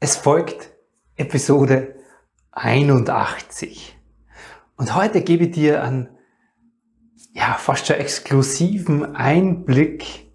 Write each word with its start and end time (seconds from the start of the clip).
Es 0.00 0.14
folgt 0.14 0.70
Episode 1.16 1.96
81. 2.52 3.98
Und 4.76 4.94
heute 4.94 5.22
gebe 5.22 5.46
ich 5.46 5.50
dir 5.50 5.82
einen, 5.82 6.08
ja, 7.32 7.54
fast 7.54 7.88
schon 7.88 7.96
exklusiven 7.96 9.16
Einblick 9.16 10.30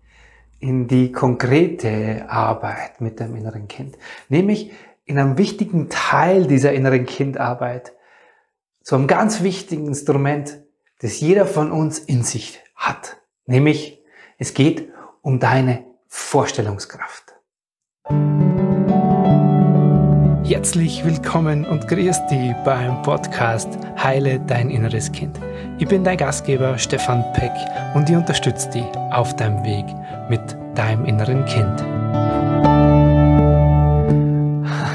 in 0.60 0.90
die 0.90 1.14
konkrete 1.14 2.26
Arbeit 2.28 3.00
mit 3.00 3.22
dem 3.22 3.38
inneren 3.38 3.70
Kind. 3.70 3.98
Nämlich 4.28 4.74
in 5.06 5.18
einem 5.18 5.38
wichtigen 5.38 5.88
Teil 5.90 6.46
dieser 6.46 6.74
inneren 6.74 7.06
Kindarbeit, 7.06 7.94
zu 8.82 8.96
einem 8.96 9.08
ganz 9.08 9.44
wichtigen 9.44 9.88
Instrument, 9.88 10.62
das 11.00 11.22
jeder 11.22 11.46
von 11.46 11.72
uns 11.72 12.00
in 12.00 12.24
sich 12.24 12.60
hat. 12.76 13.22
Nämlich, 13.46 14.04
es 14.38 14.54
geht 14.54 14.90
um 15.22 15.40
deine 15.40 15.86
Vorstellungskraft. 16.10 17.34
Herzlich 20.46 21.06
willkommen 21.06 21.66
und 21.66 21.88
grüß 21.88 22.28
dich 22.28 22.54
beim 22.66 23.02
Podcast 23.02 23.70
Heile 23.96 24.42
dein 24.42 24.70
inneres 24.70 25.10
Kind. 25.10 25.40
Ich 25.80 25.88
bin 25.88 26.04
dein 26.04 26.18
Gastgeber 26.18 26.78
Stefan 26.78 27.24
Peck 27.32 27.54
und 27.96 28.10
ich 28.10 28.16
unterstütze 28.18 28.70
dich 28.70 28.84
auf 29.12 29.34
deinem 29.38 29.64
Weg 29.64 29.86
mit 30.30 30.42
deinem 30.78 31.06
inneren 31.06 31.46
Kind. 31.46 31.82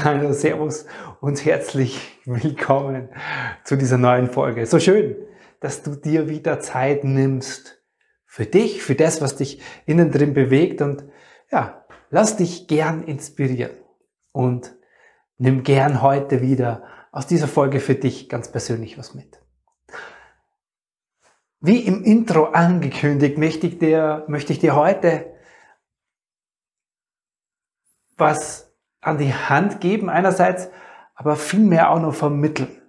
Hallo, 0.03 0.33
Servus 0.33 0.85
und 1.19 1.43
herzlich 1.43 2.19
willkommen 2.25 3.09
zu 3.63 3.75
dieser 3.75 3.97
neuen 3.97 4.29
Folge. 4.29 4.67
So 4.67 4.79
schön, 4.79 5.15
dass 5.61 5.81
du 5.81 5.95
dir 5.95 6.29
wieder 6.29 6.59
Zeit 6.59 7.03
nimmst 7.03 7.81
für 8.27 8.45
dich, 8.45 8.83
für 8.83 8.93
das, 8.93 9.19
was 9.19 9.35
dich 9.35 9.63
innen 9.87 10.11
drin 10.11 10.35
bewegt 10.35 10.83
und 10.83 11.05
ja, 11.51 11.87
lass 12.11 12.37
dich 12.37 12.67
gern 12.67 13.01
inspirieren 13.01 13.71
und 14.31 14.75
nimm 15.39 15.63
gern 15.63 16.01
heute 16.03 16.41
wieder 16.41 16.83
aus 17.11 17.25
dieser 17.25 17.47
Folge 17.47 17.79
für 17.79 17.95
dich 17.95 18.29
ganz 18.29 18.51
persönlich 18.51 18.97
was 18.97 19.15
mit. 19.15 19.41
Wie 21.61 21.79
im 21.79 22.03
Intro 22.03 22.45
angekündigt, 22.45 23.37
möchte 23.37 23.67
ich 23.67 23.79
dir, 23.79 24.25
möchte 24.27 24.53
ich 24.53 24.59
dir 24.59 24.75
heute 24.75 25.33
was 28.15 28.71
an 29.01 29.17
die 29.17 29.33
Hand 29.33 29.81
geben 29.81 30.09
einerseits, 30.09 30.69
aber 31.15 31.35
vielmehr 31.35 31.89
auch 31.89 31.99
noch 31.99 32.13
vermitteln. 32.13 32.81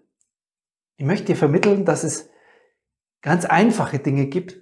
Ich 0.97 1.07
möchte 1.07 1.27
dir 1.27 1.37
vermitteln, 1.37 1.85
dass 1.85 2.05
es 2.05 2.31
ganz 3.23 3.45
einfache 3.45 4.01
Dinge 4.01 4.27
gibt, 4.27 4.61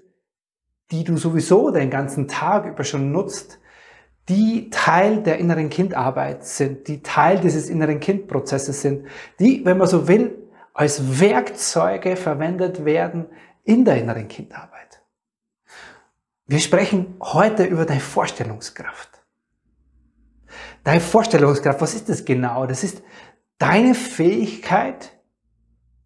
die 0.90 1.04
du 1.04 1.16
sowieso 1.16 1.70
den 1.70 1.90
ganzen 1.90 2.28
Tag 2.28 2.66
über 2.66 2.84
schon 2.84 3.12
nutzt, 3.12 3.60
die 4.28 4.68
Teil 4.70 5.22
der 5.22 5.38
inneren 5.38 5.70
Kindarbeit 5.70 6.44
sind, 6.44 6.86
die 6.86 7.02
Teil 7.02 7.40
dieses 7.40 7.68
inneren 7.68 7.98
Kindprozesses 8.00 8.82
sind, 8.82 9.06
die, 9.38 9.64
wenn 9.64 9.78
man 9.78 9.88
so 9.88 10.06
will, 10.06 10.36
als 10.74 11.20
Werkzeuge 11.20 12.16
verwendet 12.16 12.84
werden 12.84 13.26
in 13.64 13.84
der 13.84 13.98
inneren 13.98 14.28
Kindarbeit. 14.28 15.02
Wir 16.46 16.60
sprechen 16.60 17.16
heute 17.20 17.64
über 17.64 17.84
deine 17.84 18.00
Vorstellungskraft. 18.00 19.10
Deine 20.84 21.00
Vorstellungskraft, 21.00 21.80
was 21.80 21.94
ist 21.94 22.08
das 22.08 22.24
genau? 22.24 22.66
Das 22.66 22.84
ist 22.84 23.02
deine 23.58 23.94
Fähigkeit, 23.94 25.12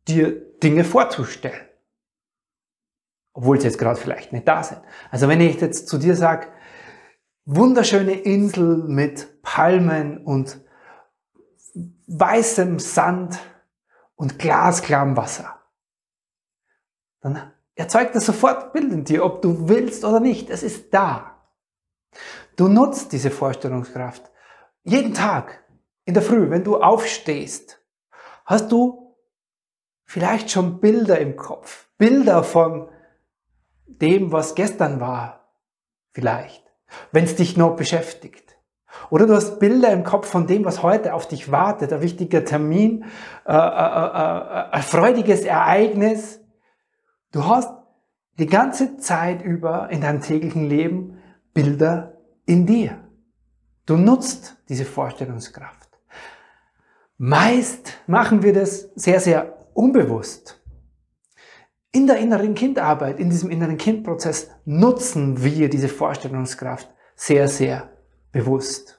dir 0.09 0.33
Dinge 0.63 0.85
vorzustellen. 0.85 1.67
Obwohl 3.35 3.61
sie 3.61 3.67
jetzt 3.67 3.79
gerade 3.79 4.01
vielleicht 4.01 4.33
nicht 4.33 4.47
da 4.49 4.63
sind. 4.63 4.81
Also 5.11 5.29
wenn 5.29 5.41
ich 5.41 5.61
jetzt 5.61 5.89
zu 5.89 5.99
dir 5.99 6.17
sage, 6.17 6.49
wunderschöne 7.45 8.13
Insel 8.13 8.85
mit 8.89 9.43
Palmen 9.43 10.25
und 10.25 10.61
weißem 12.07 12.79
Sand 12.79 13.39
und 14.15 14.39
glasklarem 14.39 15.17
Wasser. 15.17 15.61
Dann 17.21 17.53
erzeugt 17.75 18.15
das 18.15 18.27
sofort 18.27 18.73
Bild 18.73 18.93
in 18.93 19.05
dir, 19.05 19.25
ob 19.25 19.43
du 19.43 19.69
willst 19.69 20.05
oder 20.05 20.21
nicht. 20.21 20.51
Es 20.51 20.63
ist 20.63 20.93
da. 20.93 21.43
Du 22.57 22.69
nutzt 22.69 23.13
diese 23.13 23.31
Vorstellungskraft 23.31 24.31
jeden 24.85 25.15
Tag 25.15 25.65
in 26.05 26.15
der 26.15 26.23
Früh, 26.23 26.51
wenn 26.51 26.65
du 26.65 26.81
aufstehst, 26.81 27.81
hast 28.45 28.73
du 28.73 29.17
vielleicht 30.05 30.51
schon 30.51 30.81
Bilder 30.81 31.19
im 31.21 31.37
Kopf. 31.37 31.89
Bilder 31.97 32.43
von 32.43 32.91
dem, 33.87 34.33
was 34.33 34.55
gestern 34.55 35.01
war. 35.01 35.55
Vielleicht 36.13 36.72
wenn 37.11 37.25
es 37.25 37.37
dich 37.37 37.57
noch 37.57 37.77
beschäftigt. 37.77 38.57
Oder 39.11 39.27
du 39.27 39.35
hast 39.35 39.59
Bilder 39.59 39.93
im 39.93 40.05
Kopf 40.05 40.29
von 40.29 40.47
dem, 40.47 40.65
was 40.65 40.83
heute 40.83 41.15
auf 41.15 41.27
dich 41.27 41.51
wartet, 41.51 41.93
ein 41.93 42.03
wichtiger 42.03 42.45
Termin, 42.45 43.05
äh, 43.47 43.53
äh, 43.53 43.57
äh, 43.57 44.71
ein 44.71 44.83
freudiges 44.83 45.43
Ereignis. 45.43 46.41
Du 47.33 47.47
hast 47.47 47.71
die 48.39 48.47
ganze 48.47 48.99
Zeit 48.99 49.43
über 49.43 49.91
in 49.91 50.01
deinem 50.01 50.21
täglichen 50.21 50.69
Leben 50.69 51.19
Bilder 51.55 52.19
in 52.47 52.67
dir. 52.67 52.99
Du 53.87 53.97
nutzt 53.97 54.57
diese 54.69 54.85
Vorstellungskraft. 54.85 55.89
Meist 57.19 57.99
machen 58.07 58.43
wir 58.43 58.53
das 58.53 58.91
sehr, 58.95 59.21
sehr 59.21 59.59
unbewusst. 59.75 60.62
In 61.95 62.07
der 62.07 62.17
inneren 62.17 62.55
Kindarbeit, 62.55 63.21
in 63.21 63.29
diesem 63.29 63.51
inneren 63.51 63.77
Kindprozess 63.77 64.51
nutzen 64.65 65.45
wir 65.45 65.69
diese 65.69 65.91
Vorstellungskraft 65.91 66.91
sehr, 67.15 67.49
sehr 67.49 67.93
bewusst. 68.33 68.99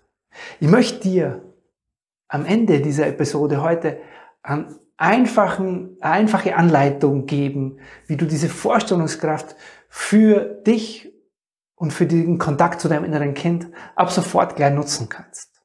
Ich 0.59 0.67
möchte 0.67 0.99
dir 0.99 1.53
am 2.27 2.45
Ende 2.45 2.81
dieser 2.81 3.07
Episode 3.07 3.61
heute 3.63 3.99
eine 4.43 4.79
einfachen, 4.97 5.97
einfache 6.01 6.55
Anleitung 6.55 7.25
geben, 7.25 7.79
wie 8.05 8.15
du 8.15 8.25
diese 8.25 8.47
Vorstellungskraft 8.49 9.55
für 9.89 10.61
dich 10.65 11.11
und 11.75 11.91
für 11.91 12.05
den 12.05 12.37
Kontakt 12.37 12.79
zu 12.79 12.87
deinem 12.87 13.05
inneren 13.05 13.33
Kind 13.33 13.67
ab 13.95 14.11
sofort 14.11 14.55
gleich 14.55 14.73
nutzen 14.73 15.09
kannst. 15.09 15.63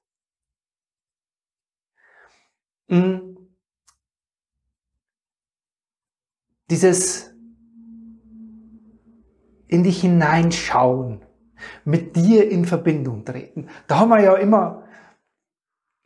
Hm. 2.89 3.28
Dieses 6.71 7.35
in 9.67 9.83
dich 9.83 10.01
hineinschauen, 10.01 11.23
mit 11.85 12.17
dir 12.17 12.51
in 12.51 12.65
Verbindung 12.65 13.25
treten. 13.25 13.69
Da 13.87 13.99
haben 13.99 14.11
wir 14.11 14.21
ja 14.21 14.35
immer, 14.37 14.85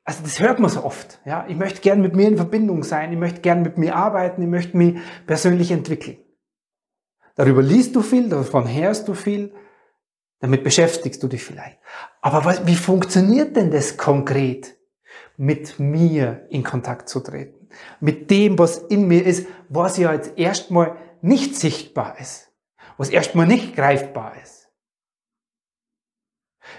also 0.05 0.23
das 0.23 0.41
hört 0.41 0.59
man 0.59 0.71
so 0.71 0.85
oft, 0.85 1.21
ja. 1.25 1.47
Ich 1.49 1.57
möchte 1.57 1.81
gern 1.81 2.01
mit 2.01 2.15
mir 2.17 2.29
in 2.29 2.37
Verbindung 2.37 2.83
sein, 2.83 3.13
ich 3.13 3.19
möchte 3.19 3.41
gern 3.41 3.63
mit 3.63 3.79
mir 3.79 3.95
arbeiten, 3.95 4.43
ich 4.43 4.49
möchte 4.49 4.77
mich 4.77 4.99
persönlich 5.27 5.71
entwickeln. 5.71 6.19
Darüber 7.35 7.63
liest 7.63 7.95
du 7.97 8.03
viel, 8.03 8.29
davon 8.29 8.73
hörst 8.73 9.09
du 9.09 9.15
viel, 9.15 9.55
damit 10.41 10.65
beschäftigst 10.65 11.23
du 11.23 11.29
dich 11.29 11.45
vielleicht. 11.45 11.79
Aber 12.21 12.45
was, 12.45 12.67
wie 12.67 12.75
funktioniert 12.75 13.57
denn 13.57 13.71
das 13.71 13.97
konkret, 13.97 14.77
mit 15.37 15.79
mir 15.79 16.47
in 16.51 16.63
Kontakt 16.63 17.09
zu 17.09 17.21
treten? 17.21 17.62
Mit 18.01 18.31
dem, 18.31 18.59
was 18.59 18.79
in 18.79 19.07
mir 19.07 19.25
ist, 19.25 19.47
was 19.69 19.97
ja 19.97 20.13
jetzt 20.13 20.39
erstmal 20.39 20.97
nicht 21.21 21.57
sichtbar 21.57 22.19
ist, 22.19 22.53
was 22.97 23.09
erstmal 23.11 23.47
nicht 23.47 23.75
greifbar 23.75 24.35
ist. 24.43 24.69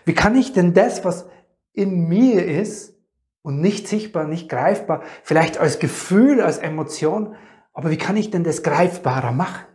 Wie 0.06 0.14
kann 0.14 0.36
ich 0.36 0.54
denn 0.54 0.74
das, 0.74 1.06
was 1.06 1.28
in 1.74 2.08
mir 2.08 2.46
ist 2.46 2.96
und 3.42 3.59
nicht 3.62 3.88
sichtbar, 3.88 4.26
nicht 4.26 4.50
greifbar, 4.50 5.04
vielleicht 5.24 5.58
als 5.58 5.80
Gefühl, 5.80 6.42
als 6.42 6.58
Emotion, 6.58 7.36
aber 7.74 7.90
wie 7.90 7.98
kann 7.98 8.18
ich 8.18 8.31
denn 8.31 8.44
das 8.44 8.64
greifbarer 8.64 9.31
machen? 9.31 9.66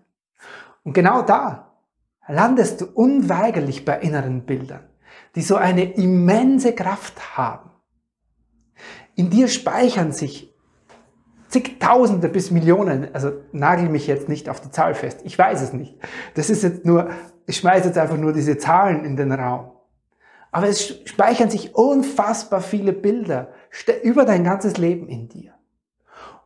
Und 0.85 0.93
genau 0.93 1.23
da 1.23 1.83
landest 2.27 2.81
du 2.81 2.87
unweigerlich 2.87 3.85
bei 3.85 3.99
inneren 3.99 4.45
Bildern, 4.45 4.89
die 5.35 5.43
so 5.43 5.57
eine 5.57 5.93
immense 5.95 6.75
Kraft 6.75 7.37
haben. 7.37 7.71
In 9.15 9.31
dir 9.31 9.49
speichern 9.49 10.13
sich 10.13 10.55
zigtausende 11.49 12.29
bis 12.29 12.51
Millionen, 12.51 13.15
also 13.15 13.33
nagel 13.53 13.89
mich 13.89 14.07
jetzt 14.07 14.29
nicht 14.29 14.49
auf 14.49 14.61
die 14.61 14.71
Zahl 14.71 14.95
fest, 14.95 15.21
ich 15.25 15.39
weiß 15.39 15.63
es 15.63 15.73
nicht. 15.73 15.97
Das 16.35 16.51
ist 16.51 16.63
jetzt 16.63 16.85
nur, 16.85 17.11
ich 17.47 17.57
schmeiße 17.57 17.89
jetzt 17.89 17.99
einfach 17.99 18.17
nur 18.17 18.33
diese 18.33 18.59
Zahlen 18.59 19.05
in 19.05 19.17
den 19.17 19.33
Raum. 19.33 19.73
Aber 20.51 20.69
es 20.69 21.03
speichern 21.05 21.51
sich 21.51 21.75
unfassbar 21.75 22.61
viele 22.61 22.93
Bilder 22.93 23.53
über 24.03 24.25
dein 24.25 24.45
ganzes 24.45 24.79
Leben 24.79 25.09
in 25.09 25.29
dir. 25.29 25.55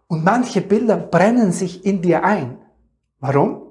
Und 0.09 0.25
manche 0.25 0.61
Bilder 0.61 0.97
brennen 0.97 1.53
sich 1.53 1.87
in 1.87 2.03
dir 2.03 2.25
ein. 2.25 2.59
Warum? 3.21 3.63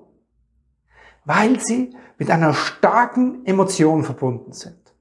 Weil 1.26 1.60
sie 1.60 1.96
mit 2.18 2.32
einer 2.32 2.54
starken 2.54 3.46
Emotion 3.46 4.04
verbunden 4.04 4.54
sind. 4.54 4.96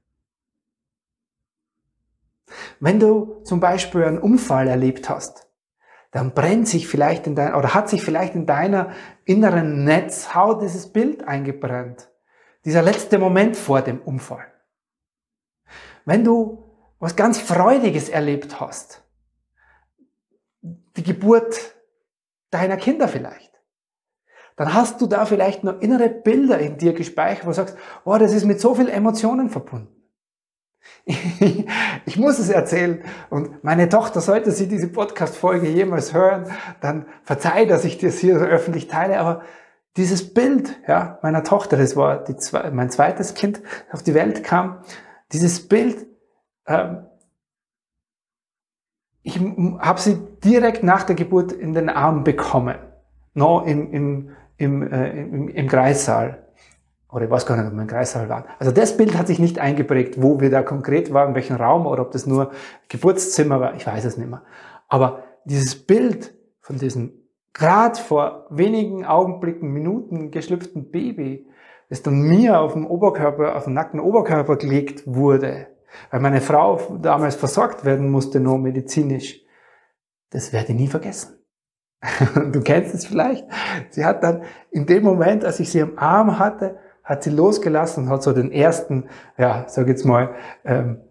Wenn 2.79 2.99
du 2.99 3.41
zum 3.43 3.59
Beispiel 3.59 4.03
einen 4.03 4.17
Unfall 4.19 4.67
erlebt 4.67 5.09
hast, 5.09 5.47
dann 6.11 6.33
brennt 6.33 6.67
sich 6.67 6.87
vielleicht 6.87 7.25
in 7.25 7.35
dein, 7.35 7.55
oder 7.55 7.73
hat 7.73 7.89
sich 7.89 8.03
vielleicht 8.03 8.35
in 8.35 8.45
deiner 8.45 8.91
inneren 9.25 9.85
Netzhaut 9.85 10.61
dieses 10.61 10.91
Bild 10.91 11.27
eingebrannt. 11.27 12.09
Dieser 12.65 12.81
letzte 12.81 13.17
Moment 13.17 13.55
vor 13.55 13.81
dem 13.81 13.99
Unfall. 14.01 14.45
Wenn 16.05 16.23
du 16.23 16.71
was 16.99 17.15
ganz 17.15 17.39
Freudiges 17.39 18.09
erlebt 18.09 18.59
hast. 18.59 19.03
Die 20.61 21.03
Geburt 21.03 21.75
deiner 22.51 22.77
Kinder 22.77 23.07
vielleicht. 23.07 23.51
Dann 24.55 24.73
hast 24.73 25.01
du 25.01 25.07
da 25.07 25.25
vielleicht 25.25 25.63
noch 25.63 25.81
innere 25.81 26.09
Bilder 26.09 26.59
in 26.59 26.77
dir 26.77 26.93
gespeichert, 26.93 27.45
wo 27.45 27.49
du 27.49 27.55
sagst, 27.55 27.75
oh, 28.05 28.17
das 28.17 28.33
ist 28.33 28.45
mit 28.45 28.61
so 28.61 28.75
viel 28.75 28.89
Emotionen 28.89 29.49
verbunden. 29.49 30.00
Ich 32.05 32.17
muss 32.17 32.39
es 32.39 32.49
erzählen. 32.49 33.03
Und 33.29 33.63
meine 33.63 33.89
Tochter, 33.89 34.21
sollte 34.21 34.51
sie 34.51 34.67
diese 34.67 34.87
Podcast-Folge 34.87 35.67
jemals 35.67 36.13
hören, 36.13 36.45
dann 36.81 37.05
verzeih, 37.23 37.65
dass 37.65 37.85
ich 37.85 37.97
das 37.97 38.17
hier 38.17 38.39
so 38.39 38.45
öffentlich 38.45 38.87
teile, 38.87 39.19
aber 39.19 39.43
dieses 39.97 40.33
Bild 40.33 40.79
ja, 40.87 41.19
meiner 41.21 41.43
Tochter, 41.43 41.77
das 41.77 41.95
war 41.95 42.23
die, 42.23 42.35
mein 42.71 42.89
zweites 42.89 43.33
Kind, 43.33 43.61
das 43.87 43.95
auf 43.95 44.03
die 44.03 44.13
Welt 44.13 44.43
kam, 44.43 44.83
dieses 45.31 45.67
Bild, 45.67 46.07
ähm, 46.65 47.05
ich 49.23 49.39
habe 49.79 49.99
sie 49.99 50.17
direkt 50.43 50.83
nach 50.83 51.03
der 51.03 51.15
Geburt 51.15 51.51
in 51.51 51.73
den 51.73 51.89
Arm 51.89 52.23
bekommen, 52.23 52.77
noch 53.33 53.65
im, 53.65 53.91
im, 53.93 54.29
im, 54.57 54.91
äh, 54.91 55.11
im, 55.11 55.47
im 55.49 55.67
Kreissaal. 55.67 56.40
Oder 57.11 57.25
ich 57.25 57.31
weiß 57.31 57.45
gar 57.45 57.57
nicht, 57.57 57.67
ob 57.67 57.73
wir 57.73 57.81
im 57.81 57.87
Kreissaal 57.87 58.29
waren. 58.29 58.45
Also 58.57 58.71
das 58.71 58.95
Bild 58.95 59.17
hat 59.17 59.27
sich 59.27 59.39
nicht 59.39 59.59
eingeprägt, 59.59 60.21
wo 60.21 60.39
wir 60.39 60.49
da 60.49 60.63
konkret 60.63 61.13
waren, 61.13 61.29
in 61.29 61.35
welchem 61.35 61.57
Raum 61.57 61.85
oder 61.85 62.03
ob 62.03 62.11
das 62.11 62.25
nur 62.25 62.51
Geburtszimmer 62.87 63.59
war, 63.59 63.75
ich 63.75 63.85
weiß 63.85 64.05
es 64.05 64.17
nicht 64.17 64.29
mehr. 64.29 64.43
Aber 64.87 65.23
dieses 65.43 65.75
Bild 65.75 66.33
von 66.61 66.77
diesem 66.77 67.13
gerade 67.53 67.99
vor 67.99 68.47
wenigen 68.49 69.05
Augenblicken, 69.05 69.71
Minuten 69.71 70.31
geschlüpften 70.31 70.89
Baby, 70.89 71.47
das 71.89 72.01
dann 72.01 72.21
mir 72.21 72.61
auf 72.61 72.73
dem 72.73 72.87
Oberkörper, 72.87 73.57
auf 73.57 73.65
den 73.65 73.73
nackten 73.73 73.99
Oberkörper 73.99 74.55
gelegt 74.55 75.03
wurde, 75.05 75.67
weil 76.09 76.21
meine 76.21 76.39
Frau 76.39 76.79
damals 77.01 77.35
versorgt 77.35 77.83
werden 77.83 78.09
musste, 78.09 78.39
nur 78.39 78.57
medizinisch, 78.57 79.41
das 80.29 80.53
werde 80.53 80.71
ich 80.71 80.79
nie 80.79 80.87
vergessen. 80.87 81.37
Du 82.51 82.61
kennst 82.61 82.95
es 82.95 83.05
vielleicht. 83.05 83.45
Sie 83.89 84.05
hat 84.05 84.23
dann 84.23 84.43
in 84.71 84.85
dem 84.85 85.03
Moment, 85.03 85.43
als 85.43 85.59
ich 85.59 85.69
sie 85.69 85.81
am 85.81 85.97
Arm 85.97 86.39
hatte, 86.39 86.79
hat 87.03 87.23
sie 87.23 87.31
losgelassen 87.31 88.09
hat 88.09 88.23
so 88.23 88.33
den 88.33 88.51
ersten, 88.51 89.09
ja, 89.37 89.65
sag 89.67 89.87
jetzt 89.87 90.05
mal, 90.05 90.35
ähm, 90.63 91.01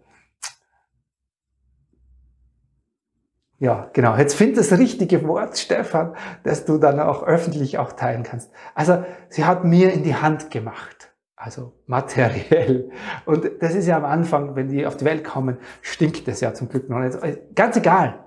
ja, 3.59 3.91
genau. 3.93 4.15
Jetzt 4.15 4.33
find 4.33 4.57
das 4.57 4.71
richtige 4.71 5.27
Wort, 5.27 5.55
Stefan, 5.55 6.15
das 6.43 6.65
du 6.65 6.79
dann 6.79 6.99
auch 6.99 7.21
öffentlich 7.21 7.77
auch 7.77 7.91
teilen 7.91 8.23
kannst. 8.23 8.51
Also, 8.73 9.03
sie 9.29 9.45
hat 9.45 9.63
mir 9.63 9.93
in 9.93 10.01
die 10.01 10.15
Hand 10.15 10.49
gemacht. 10.49 11.11
Also 11.35 11.73
materiell. 11.87 12.91
Und 13.25 13.49
das 13.61 13.73
ist 13.73 13.87
ja 13.87 13.97
am 13.97 14.05
Anfang, 14.05 14.55
wenn 14.55 14.67
die 14.67 14.85
auf 14.85 14.97
die 14.97 15.05
Welt 15.05 15.23
kommen, 15.23 15.57
stinkt 15.81 16.27
es 16.27 16.39
ja 16.39 16.53
zum 16.53 16.69
Glück 16.69 16.87
noch 16.87 16.99
nicht. 16.99 17.17
Ganz 17.55 17.77
egal. 17.77 18.19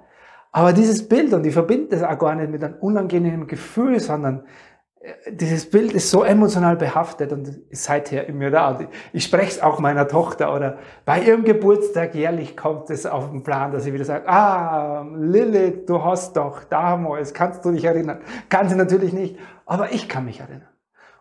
Aber 0.50 0.72
dieses 0.72 1.08
Bild, 1.08 1.32
und 1.32 1.44
ich 1.46 1.52
verbinde 1.52 1.96
das 1.96 2.02
auch 2.02 2.18
gar 2.18 2.34
nicht 2.34 2.50
mit 2.50 2.62
einem 2.62 2.74
unangenehmen 2.74 3.46
Gefühl, 3.46 3.98
sondern 3.98 4.44
dieses 5.30 5.68
Bild 5.68 5.92
ist 5.92 6.10
so 6.10 6.24
emotional 6.24 6.76
behaftet 6.76 7.32
und 7.32 7.48
ist 7.68 7.84
seither 7.84 8.26
in 8.26 8.38
mir 8.38 8.50
da. 8.50 8.78
Ich 9.12 9.24
spreche 9.24 9.50
es 9.50 9.62
auch 9.62 9.78
meiner 9.78 10.08
Tochter 10.08 10.54
oder 10.54 10.78
bei 11.04 11.20
ihrem 11.20 11.44
Geburtstag 11.44 12.14
jährlich 12.14 12.56
kommt 12.56 12.88
es 12.90 13.04
auf 13.04 13.30
den 13.30 13.42
Plan, 13.42 13.72
dass 13.72 13.84
sie 13.84 13.92
wieder 13.92 14.04
sagt, 14.04 14.28
ah, 14.28 15.06
Lilith, 15.14 15.88
du 15.88 16.02
hast 16.02 16.36
doch 16.36 16.64
damals, 16.64 17.34
kannst 17.34 17.64
du 17.64 17.72
dich 17.72 17.84
erinnern? 17.84 18.20
Kann 18.48 18.68
sie 18.68 18.76
natürlich 18.76 19.12
nicht, 19.12 19.38
aber 19.66 19.92
ich 19.92 20.08
kann 20.08 20.24
mich 20.24 20.40
erinnern. 20.40 20.68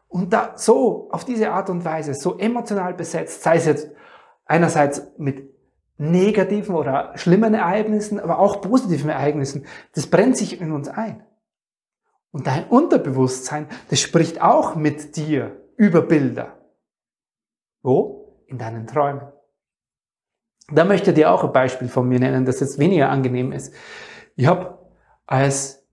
Und 0.08 0.32
da 0.32 0.54
so, 0.56 1.10
auf 1.12 1.26
diese 1.26 1.52
Art 1.52 1.70
und 1.70 1.84
Weise, 1.84 2.14
so 2.14 2.38
emotional 2.38 2.94
besetzt, 2.94 3.44
sei 3.44 3.58
es 3.58 3.66
jetzt 3.66 3.90
einerseits 4.46 5.08
mit 5.18 5.50
negativen 5.98 6.76
oder 6.76 7.12
schlimmen 7.16 7.54
Ereignissen, 7.54 8.20
aber 8.20 8.40
auch 8.40 8.62
positiven 8.62 9.10
Ereignissen, 9.10 9.66
das 9.94 10.08
brennt 10.08 10.38
sich 10.38 10.62
in 10.62 10.72
uns 10.72 10.88
ein. 10.88 11.24
Und 12.34 12.48
dein 12.48 12.68
Unterbewusstsein, 12.68 13.68
das 13.92 14.00
spricht 14.00 14.42
auch 14.42 14.76
mit 14.76 15.16
dir 15.16 15.56
über 15.78 16.02
Bilder. 16.02 16.58
Wo? 17.84 18.42
In 18.48 18.58
deinen 18.58 18.88
Träumen. 18.88 19.22
Da 20.72 20.84
möchte 20.84 21.12
ich 21.12 21.16
dir 21.16 21.32
auch 21.32 21.44
ein 21.44 21.54
Beispiel 21.54 21.88
von 21.88 22.08
mir 22.08 22.20
nennen, 22.20 22.46
das 22.46 22.60
jetzt 22.60 22.80
weniger 22.80 23.10
angenehm 23.10 23.52
ist. 23.52 23.74
Ich 24.36 24.48
habe 24.48 24.80
als 25.28 25.86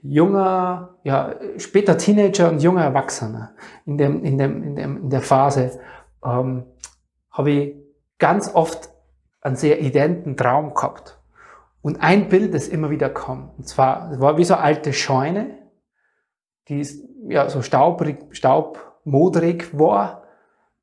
junger, 0.00 0.96
ja, 1.02 1.34
später 1.56 1.98
Teenager 1.98 2.50
und 2.50 2.62
junger 2.62 2.84
Erwachsener 2.84 3.54
in, 3.84 3.98
dem, 3.98 4.22
in, 4.22 4.38
dem, 4.38 4.62
in, 4.62 4.76
dem, 4.76 4.96
in 4.98 5.10
der 5.10 5.22
Phase 5.22 5.80
ähm, 6.24 6.66
habe 7.30 7.50
ich 7.50 7.74
ganz 8.18 8.54
oft 8.54 8.90
einen 9.40 9.56
sehr 9.56 9.80
identen 9.80 10.36
Traum 10.36 10.72
gehabt. 10.72 11.18
Und 11.82 12.00
ein 12.00 12.28
Bild, 12.28 12.54
das 12.54 12.68
immer 12.68 12.90
wieder 12.90 13.10
kam. 13.10 13.50
Und 13.58 13.66
zwar, 13.66 14.12
es 14.12 14.20
war 14.20 14.38
wie 14.38 14.44
so 14.44 14.54
eine 14.54 14.62
alte 14.62 14.92
Scheune, 14.92 15.63
die 16.68 16.80
ist, 16.80 17.04
ja, 17.28 17.48
so 17.48 17.62
staubrig, 17.62 18.18
staubmodrig 18.30 19.78
war. 19.78 20.24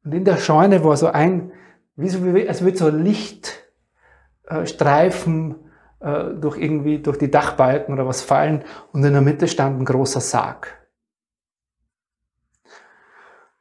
Und 0.03 0.13
in 0.13 0.25
der 0.25 0.37
Scheune 0.37 0.83
war 0.83 0.97
so 0.97 1.07
ein, 1.07 1.51
wie 1.95 2.09
so, 2.09 2.19
als 2.47 2.63
würde 2.63 2.77
so 2.77 2.89
Lichtstreifen 2.89 5.51
äh, 5.51 5.55
äh, 6.01 6.33
durch 6.33 6.57
irgendwie, 6.57 6.99
durch 6.99 7.17
die 7.17 7.29
Dachbalken 7.29 7.93
oder 7.93 8.07
was 8.07 8.21
fallen 8.21 8.63
und 8.91 9.03
in 9.03 9.13
der 9.13 9.21
Mitte 9.21 9.47
stand 9.47 9.79
ein 9.79 9.85
großer 9.85 10.19
Sarg. 10.19 10.77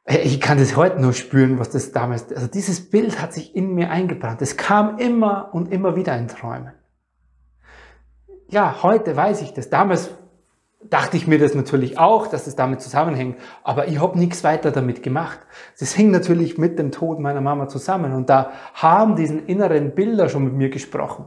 Ich 0.05 0.41
kann 0.41 0.57
das 0.57 0.75
heute 0.75 0.99
noch 0.99 1.13
spüren, 1.13 1.59
was 1.59 1.69
das 1.69 1.91
damals, 1.91 2.33
also 2.33 2.47
dieses 2.47 2.89
Bild 2.89 3.21
hat 3.21 3.33
sich 3.33 3.55
in 3.55 3.75
mir 3.75 3.91
eingebrannt. 3.91 4.41
Es 4.41 4.57
kam 4.57 4.97
immer 4.97 5.53
und 5.53 5.71
immer 5.71 5.95
wieder 5.95 6.17
in 6.17 6.27
Träumen. 6.27 6.73
Ja, 8.49 8.81
heute 8.81 9.15
weiß 9.15 9.43
ich 9.43 9.53
das. 9.53 9.69
Damals 9.69 10.09
dachte 10.89 11.15
ich 11.15 11.27
mir 11.27 11.37
das 11.37 11.53
natürlich 11.53 11.99
auch, 11.99 12.27
dass 12.27 12.47
es 12.47 12.55
damit 12.55 12.81
zusammenhängt, 12.81 13.37
aber 13.63 13.87
ich 13.87 14.01
habe 14.01 14.17
nichts 14.17 14.43
weiter 14.43 14.71
damit 14.71 15.03
gemacht. 15.03 15.39
Das 15.79 15.93
hing 15.93 16.11
natürlich 16.11 16.57
mit 16.57 16.79
dem 16.79 16.91
Tod 16.91 17.19
meiner 17.19 17.41
Mama 17.41 17.67
zusammen 17.67 18.13
und 18.13 18.29
da 18.29 18.51
haben 18.73 19.15
diesen 19.15 19.45
inneren 19.45 19.93
Bilder 19.93 20.27
schon 20.27 20.43
mit 20.43 20.53
mir 20.53 20.69
gesprochen. 20.69 21.25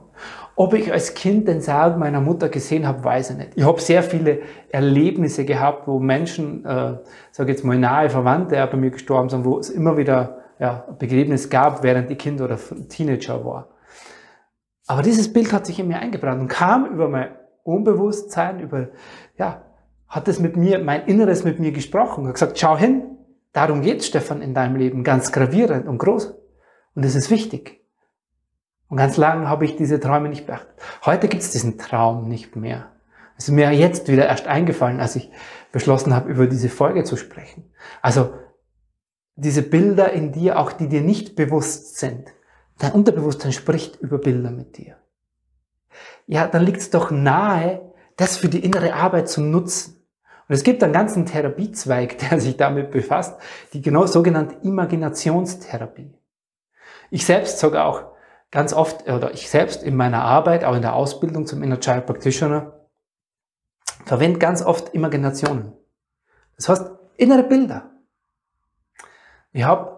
Ob 0.56 0.74
ich 0.74 0.92
als 0.92 1.14
Kind 1.14 1.48
den 1.48 1.60
Sarg 1.60 1.98
meiner 1.98 2.20
Mutter 2.20 2.48
gesehen 2.48 2.86
habe, 2.86 3.02
weiß 3.02 3.30
ich 3.30 3.36
nicht. 3.36 3.50
Ich 3.56 3.64
habe 3.64 3.80
sehr 3.80 4.02
viele 4.02 4.40
Erlebnisse 4.70 5.44
gehabt, 5.44 5.88
wo 5.88 5.98
Menschen, 5.98 6.64
äh, 6.64 6.98
sage 7.32 7.50
jetzt 7.50 7.64
mal 7.64 7.78
nahe 7.78 8.10
Verwandte 8.10 8.68
bei 8.70 8.76
mir 8.76 8.90
gestorben 8.90 9.28
sind, 9.28 9.44
wo 9.44 9.58
es 9.58 9.70
immer 9.70 9.96
wieder 9.96 10.38
ja, 10.58 10.84
Begräbnis 10.98 11.50
gab, 11.50 11.82
während 11.82 12.10
ich 12.10 12.18
Kind 12.18 12.40
oder 12.40 12.58
Teenager 12.88 13.44
war. 13.44 13.68
Aber 14.86 15.02
dieses 15.02 15.32
Bild 15.32 15.52
hat 15.52 15.66
sich 15.66 15.80
in 15.80 15.88
mir 15.88 15.98
eingebrannt 15.98 16.40
und 16.42 16.48
kam 16.48 16.86
über 16.86 17.08
mein 17.08 17.28
Unbewusstsein, 17.64 18.60
über, 18.60 18.88
ja, 19.36 19.64
hat 20.08 20.28
es 20.28 20.38
mit 20.38 20.56
mir, 20.56 20.78
mein 20.78 21.06
Inneres 21.06 21.44
mit 21.44 21.58
mir 21.58 21.72
gesprochen, 21.72 22.26
hat 22.26 22.34
gesagt, 22.34 22.58
schau 22.58 22.76
hin, 22.76 23.18
darum 23.52 23.82
geht's, 23.82 24.06
Stefan, 24.06 24.42
in 24.42 24.54
deinem 24.54 24.76
Leben, 24.76 25.04
ganz 25.04 25.32
gravierend 25.32 25.86
und 25.86 25.98
groß. 25.98 26.34
Und 26.94 27.04
es 27.04 27.14
ist 27.14 27.30
wichtig. 27.30 27.84
Und 28.88 28.98
ganz 28.98 29.16
lange 29.16 29.48
habe 29.48 29.64
ich 29.64 29.76
diese 29.76 29.98
Träume 29.98 30.28
nicht 30.28 30.46
beachtet. 30.46 30.74
Heute 31.04 31.28
gibt's 31.28 31.50
diesen 31.50 31.78
Traum 31.78 32.28
nicht 32.28 32.54
mehr. 32.54 32.92
Es 33.36 33.48
ist 33.48 33.54
mir 33.54 33.72
jetzt 33.72 34.08
wieder 34.08 34.26
erst 34.26 34.46
eingefallen, 34.46 35.00
als 35.00 35.16
ich 35.16 35.30
beschlossen 35.72 36.14
habe, 36.14 36.30
über 36.30 36.46
diese 36.46 36.68
Folge 36.68 37.02
zu 37.02 37.16
sprechen. 37.16 37.72
Also 38.00 38.34
diese 39.34 39.62
Bilder 39.62 40.12
in 40.12 40.30
dir, 40.30 40.60
auch 40.60 40.70
die 40.70 40.88
dir 40.88 41.00
nicht 41.00 41.34
bewusst 41.34 41.96
sind. 41.98 42.28
Dein 42.78 42.92
Unterbewusstsein 42.92 43.52
spricht 43.52 43.96
über 43.96 44.18
Bilder 44.18 44.52
mit 44.52 44.78
dir 44.78 44.96
ja, 46.26 46.46
dann 46.46 46.62
liegt 46.64 46.78
es 46.78 46.90
doch 46.90 47.10
nahe, 47.10 47.92
das 48.16 48.36
für 48.36 48.48
die 48.48 48.64
innere 48.64 48.94
Arbeit 48.94 49.28
zu 49.28 49.40
nutzen. 49.40 50.04
Und 50.48 50.54
es 50.54 50.62
gibt 50.62 50.82
einen 50.82 50.92
ganzen 50.92 51.26
Therapiezweig, 51.26 52.18
der 52.30 52.40
sich 52.40 52.56
damit 52.56 52.90
befasst, 52.90 53.38
die 53.72 53.82
genau 53.82 54.06
sogenannte 54.06 54.56
Imaginationstherapie. 54.62 56.14
Ich 57.10 57.24
selbst 57.26 57.58
sogar 57.58 57.86
auch 57.86 58.04
ganz 58.50 58.72
oft, 58.72 59.08
oder 59.08 59.32
ich 59.32 59.48
selbst 59.48 59.82
in 59.82 59.96
meiner 59.96 60.22
Arbeit, 60.22 60.64
auch 60.64 60.74
in 60.74 60.82
der 60.82 60.94
Ausbildung 60.94 61.46
zum 61.46 61.62
Inner 61.62 61.80
Child 61.80 62.06
Practitioner, 62.06 62.72
verwende 64.04 64.38
ganz 64.38 64.62
oft 64.62 64.94
Imaginationen. 64.94 65.72
Das 66.56 66.68
heißt, 66.68 66.90
innere 67.16 67.42
Bilder. 67.42 67.90
Ich 69.52 69.64
habe 69.64 69.93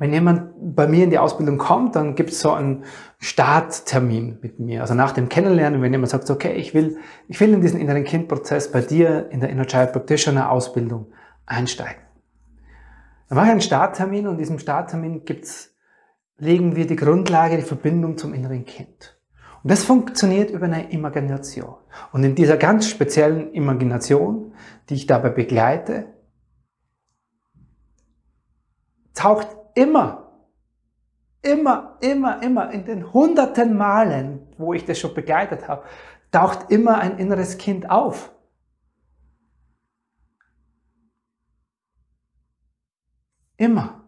wenn 0.00 0.14
jemand 0.14 0.52
bei 0.74 0.88
mir 0.88 1.04
in 1.04 1.10
die 1.10 1.18
Ausbildung 1.18 1.58
kommt, 1.58 1.94
dann 1.94 2.14
gibt 2.14 2.30
es 2.30 2.40
so 2.40 2.52
einen 2.52 2.84
Starttermin 3.18 4.38
mit 4.40 4.58
mir. 4.58 4.80
Also 4.80 4.94
nach 4.94 5.12
dem 5.12 5.28
Kennenlernen, 5.28 5.82
wenn 5.82 5.92
jemand 5.92 6.08
sagt, 6.08 6.30
okay, 6.30 6.54
ich 6.54 6.72
will, 6.72 6.96
ich 7.28 7.38
will 7.38 7.52
in 7.52 7.60
diesen 7.60 7.78
inneren 7.78 8.04
Kindprozess 8.04 8.72
bei 8.72 8.80
dir 8.80 9.28
in 9.30 9.40
der 9.40 9.50
Inner 9.50 9.66
Child 9.66 9.92
Practitioner 9.92 10.50
Ausbildung 10.50 11.12
einsteigen. 11.44 12.02
Dann 13.28 13.36
mache 13.36 13.48
ich 13.48 13.52
einen 13.52 13.60
Starttermin 13.60 14.26
und 14.26 14.32
in 14.32 14.38
diesem 14.38 14.58
Starttermin 14.58 15.26
gibt's, 15.26 15.76
legen 16.38 16.76
wir 16.76 16.86
die 16.86 16.96
Grundlage, 16.96 17.58
die 17.58 17.62
Verbindung 17.62 18.16
zum 18.16 18.32
inneren 18.32 18.64
Kind. 18.64 19.20
Und 19.62 19.70
das 19.70 19.84
funktioniert 19.84 20.50
über 20.50 20.64
eine 20.64 20.90
Imagination. 20.92 21.74
Und 22.10 22.24
in 22.24 22.34
dieser 22.34 22.56
ganz 22.56 22.88
speziellen 22.88 23.52
Imagination, 23.52 24.54
die 24.88 24.94
ich 24.94 25.06
dabei 25.06 25.28
begleite, 25.28 26.06
taucht 29.12 29.59
immer 29.80 30.30
immer, 31.42 31.96
immer, 32.00 32.42
immer 32.42 32.70
in 32.70 32.84
den 32.84 33.12
hunderten 33.12 33.76
Malen, 33.76 34.46
wo 34.58 34.74
ich 34.74 34.84
das 34.84 34.98
schon 34.98 35.14
begleitet 35.14 35.68
habe, 35.68 35.84
taucht 36.30 36.70
immer 36.70 36.98
ein 36.98 37.18
inneres 37.18 37.58
Kind 37.58 37.90
auf. 37.90 38.32
Immer. 43.56 44.04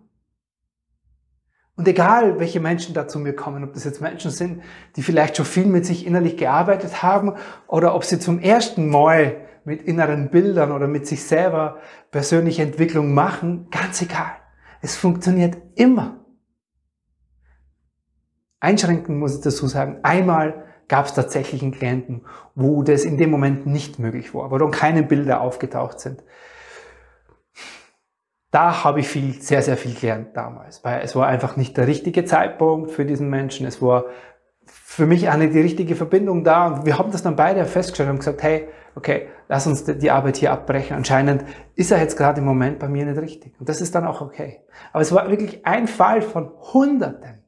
Und 1.75 1.89
egal, 1.89 2.39
welche 2.39 2.61
Menschen 2.61 2.95
da 2.95 3.09
zu 3.09 3.19
mir 3.19 3.35
kommen, 3.35 3.65
ob 3.65 3.73
das 3.73 3.85
jetzt 3.85 4.01
Menschen 4.01 4.31
sind, 4.31 4.63
die 4.97 5.03
vielleicht 5.03 5.37
schon 5.37 5.47
viel 5.47 5.67
mit 5.67 5.85
sich 5.85 6.07
innerlich 6.07 6.37
gearbeitet 6.37 7.03
haben 7.03 7.35
oder 7.67 7.95
ob 7.95 8.05
sie 8.05 8.19
zum 8.19 8.39
ersten 8.39 8.89
Mal 8.89 9.47
mit 9.65 9.83
inneren 9.83 10.31
Bildern 10.31 10.71
oder 10.71 10.87
mit 10.87 11.07
sich 11.07 11.25
selber 11.25 11.81
persönliche 12.11 12.63
Entwicklung 12.63 13.15
machen, 13.15 13.69
ganz 13.71 14.01
egal. 14.03 14.42
Es 14.83 14.97
funktioniert 14.97 15.57
immer. 15.77 16.27
Einschränken 18.59 19.19
muss 19.19 19.37
ich 19.37 19.41
dazu 19.43 19.67
sagen, 19.69 20.01
einmal 20.03 20.65
gab 20.89 21.07
es 21.07 21.15
tatsächlich 21.15 21.63
einen 21.63 21.73
Klienten, 21.73 22.27
wo 22.55 22.83
das 22.83 23.05
in 23.05 23.17
dem 23.17 23.31
Moment 23.31 23.65
nicht 23.65 23.99
möglich 23.99 24.35
war, 24.35 24.51
wo 24.51 24.59
dann 24.59 24.73
keine 24.73 25.05
Bilder 25.05 25.41
aufgetaucht 25.41 26.01
sind. 26.01 26.23
Da 28.51 28.85
habe 28.85 29.01
ich 29.01 29.09
viel, 29.09 29.41
sehr, 29.41 29.63
sehr 29.63 29.77
viel 29.77 29.95
gelernt 29.95 30.37
damals, 30.37 30.85
weil 30.85 31.01
es 31.01 31.17
war 31.17 31.27
einfach 31.27 31.57
nicht 31.57 31.77
der 31.77 31.87
richtige 31.87 32.25
Zeitpunkt 32.25 32.91
für 32.91 33.07
diesen 33.07 33.31
Menschen. 33.31 33.67
Es 33.67 33.81
war 33.81 34.05
für 34.93 35.07
mich 35.07 35.31
auch 35.31 35.37
nicht 35.37 35.55
die 35.55 35.61
richtige 35.61 35.97
Verbindung 35.97 36.45
da 36.45 36.67
und 36.67 36.85
wir 36.85 36.99
haben 36.99 37.11
das 37.11 37.23
dann 37.23 37.35
beide 37.35 37.65
festgestellt 37.65 38.11
und 38.11 38.19
gesagt, 38.19 38.43
hey, 38.43 38.69
okay, 38.95 39.29
lass 39.49 39.67
uns 39.67 39.85
die 39.85 40.11
Arbeit 40.11 40.37
hier 40.37 40.53
abbrechen. 40.53 40.95
Anscheinend 40.95 41.47
ist 41.75 41.91
er 41.93 41.99
jetzt 41.99 42.19
gerade 42.19 42.41
im 42.41 42.45
Moment 42.45 42.79
bei 42.79 42.89
mir 42.89 43.07
nicht 43.07 43.19
richtig. 43.19 43.59
Und 43.59 43.71
das 43.71 43.81
ist 43.81 43.95
dann 43.95 44.07
auch 44.07 44.21
okay. 44.21 44.61
Aber 44.93 45.01
es 45.01 45.11
war 45.11 45.31
wirklich 45.31 45.65
ein 45.65 45.89
Fall 45.89 46.21
von 46.21 46.51
Hunderten. 46.75 47.43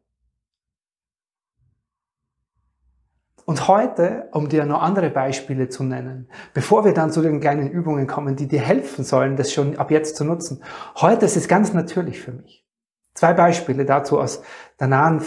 Und 3.44 3.68
heute, 3.68 4.30
um 4.32 4.48
dir 4.48 4.64
noch 4.64 4.80
andere 4.80 5.10
Beispiele 5.10 5.68
zu 5.68 5.84
nennen, 5.84 6.30
bevor 6.54 6.86
wir 6.86 6.94
dann 6.94 7.10
zu 7.10 7.20
den 7.20 7.40
kleinen 7.40 7.70
Übungen 7.70 8.06
kommen, 8.06 8.36
die 8.36 8.48
dir 8.48 8.60
helfen 8.60 9.04
sollen, 9.04 9.36
das 9.36 9.52
schon 9.52 9.76
ab 9.76 9.90
jetzt 9.90 10.16
zu 10.16 10.24
nutzen, 10.24 10.62
heute 10.96 11.26
ist 11.26 11.36
es 11.36 11.46
ganz 11.46 11.74
natürlich 11.74 12.22
für 12.22 12.32
mich. 12.32 12.64
Zwei 13.12 13.34
Beispiele 13.34 13.84
dazu 13.84 14.18
aus 14.18 14.42
der 14.80 14.86
nahen 14.86 15.20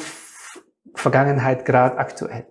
Vergangenheit, 0.97 1.65
gerade 1.65 1.97
aktuell. 1.97 2.45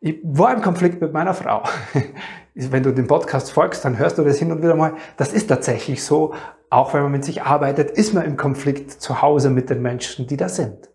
Ich 0.00 0.18
war 0.24 0.52
im 0.52 0.62
Konflikt 0.62 1.00
mit 1.00 1.12
meiner 1.12 1.34
Frau. 1.34 1.62
Wenn 2.54 2.82
du 2.82 2.92
den 2.92 3.06
Podcast 3.06 3.52
folgst, 3.52 3.84
dann 3.84 3.98
hörst 3.98 4.18
du 4.18 4.24
das 4.24 4.38
hin 4.38 4.52
und 4.52 4.62
wieder 4.62 4.74
mal. 4.74 4.94
Das 5.16 5.32
ist 5.32 5.46
tatsächlich 5.46 6.04
so. 6.04 6.34
Auch 6.68 6.94
wenn 6.94 7.02
man 7.02 7.12
mit 7.12 7.24
sich 7.24 7.42
arbeitet, 7.42 7.90
ist 7.90 8.14
man 8.14 8.24
im 8.24 8.36
Konflikt 8.36 8.90
zu 8.90 9.20
Hause 9.20 9.50
mit 9.50 9.68
den 9.68 9.82
Menschen, 9.82 10.26
die 10.26 10.36
da 10.36 10.48
sind. 10.48 10.90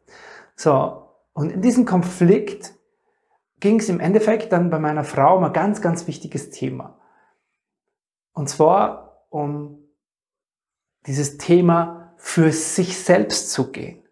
So. 0.55 1.03
Und 1.33 1.51
in 1.51 1.61
diesem 1.61 1.85
Konflikt 1.85 2.73
ging 3.59 3.79
es 3.79 3.89
im 3.89 3.99
Endeffekt 3.99 4.51
dann 4.51 4.69
bei 4.69 4.79
meiner 4.79 5.03
Frau 5.03 5.37
um 5.37 5.43
ein 5.43 5.53
ganz, 5.53 5.81
ganz 5.81 6.07
wichtiges 6.07 6.49
Thema. 6.49 6.99
Und 8.33 8.49
zwar 8.49 9.25
um 9.29 9.83
dieses 11.05 11.37
Thema 11.37 12.13
für 12.17 12.51
sich 12.51 12.97
selbst 12.99 13.51
zu 13.51 13.71
gehen. 13.71 14.03